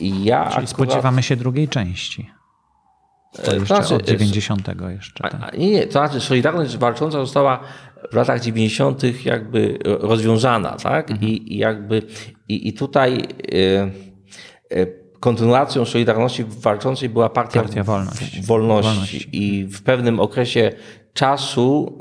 [0.00, 0.68] Ja czyli akurat...
[0.68, 2.30] spodziewamy się drugiej części.
[3.44, 5.30] To jeszcze znaczy, od 90 jeszcze.
[5.30, 5.58] Tak.
[5.58, 7.60] Nie, nie, to znaczy Solidarność walcząca została
[8.12, 9.24] w latach 90.
[9.24, 11.10] jakby rozwiązana, tak?
[11.10, 11.30] Mhm.
[11.30, 12.02] I, I, jakby
[12.48, 13.18] i, i tutaj
[13.54, 13.92] y,
[14.72, 18.42] y, kontynuacją Solidarności Walczącej była Partia, Partia Wolności.
[18.42, 18.88] Wolności.
[18.88, 19.28] Wolności.
[19.32, 20.72] I w pewnym okresie
[21.14, 21.98] czasu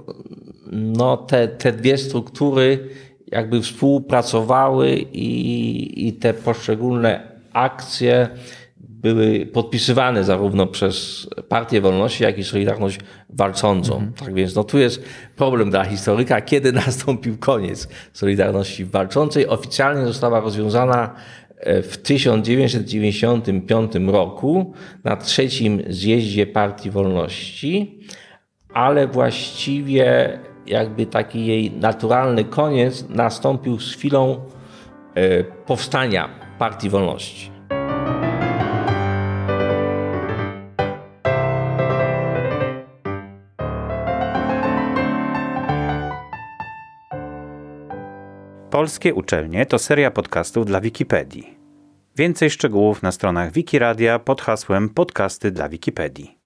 [0.71, 2.89] no, te, te dwie struktury
[3.27, 8.29] jakby współpracowały i, i te poszczególne akcje
[8.77, 12.99] były podpisywane zarówno przez Partię Wolności, jak i Solidarność
[13.29, 13.93] Walczącą.
[13.93, 14.13] Mhm.
[14.13, 15.03] Tak więc no, tu jest
[15.35, 19.47] problem dla historyka, kiedy nastąpił koniec Solidarności Walczącej.
[19.47, 21.15] Oficjalnie została rozwiązana
[21.63, 27.99] w 1995 roku na trzecim zjeździe Partii Wolności,
[28.73, 34.39] ale właściwie jakby taki jej naturalny koniec nastąpił z chwilą
[35.15, 36.29] e, powstania
[36.59, 37.51] Partii Wolności.
[48.75, 51.57] Polskie uczelnie to seria podcastów dla Wikipedii.
[52.15, 56.37] Więcej szczegółów na stronach Wikiradia pod hasłem Podcasty dla Wikipedii.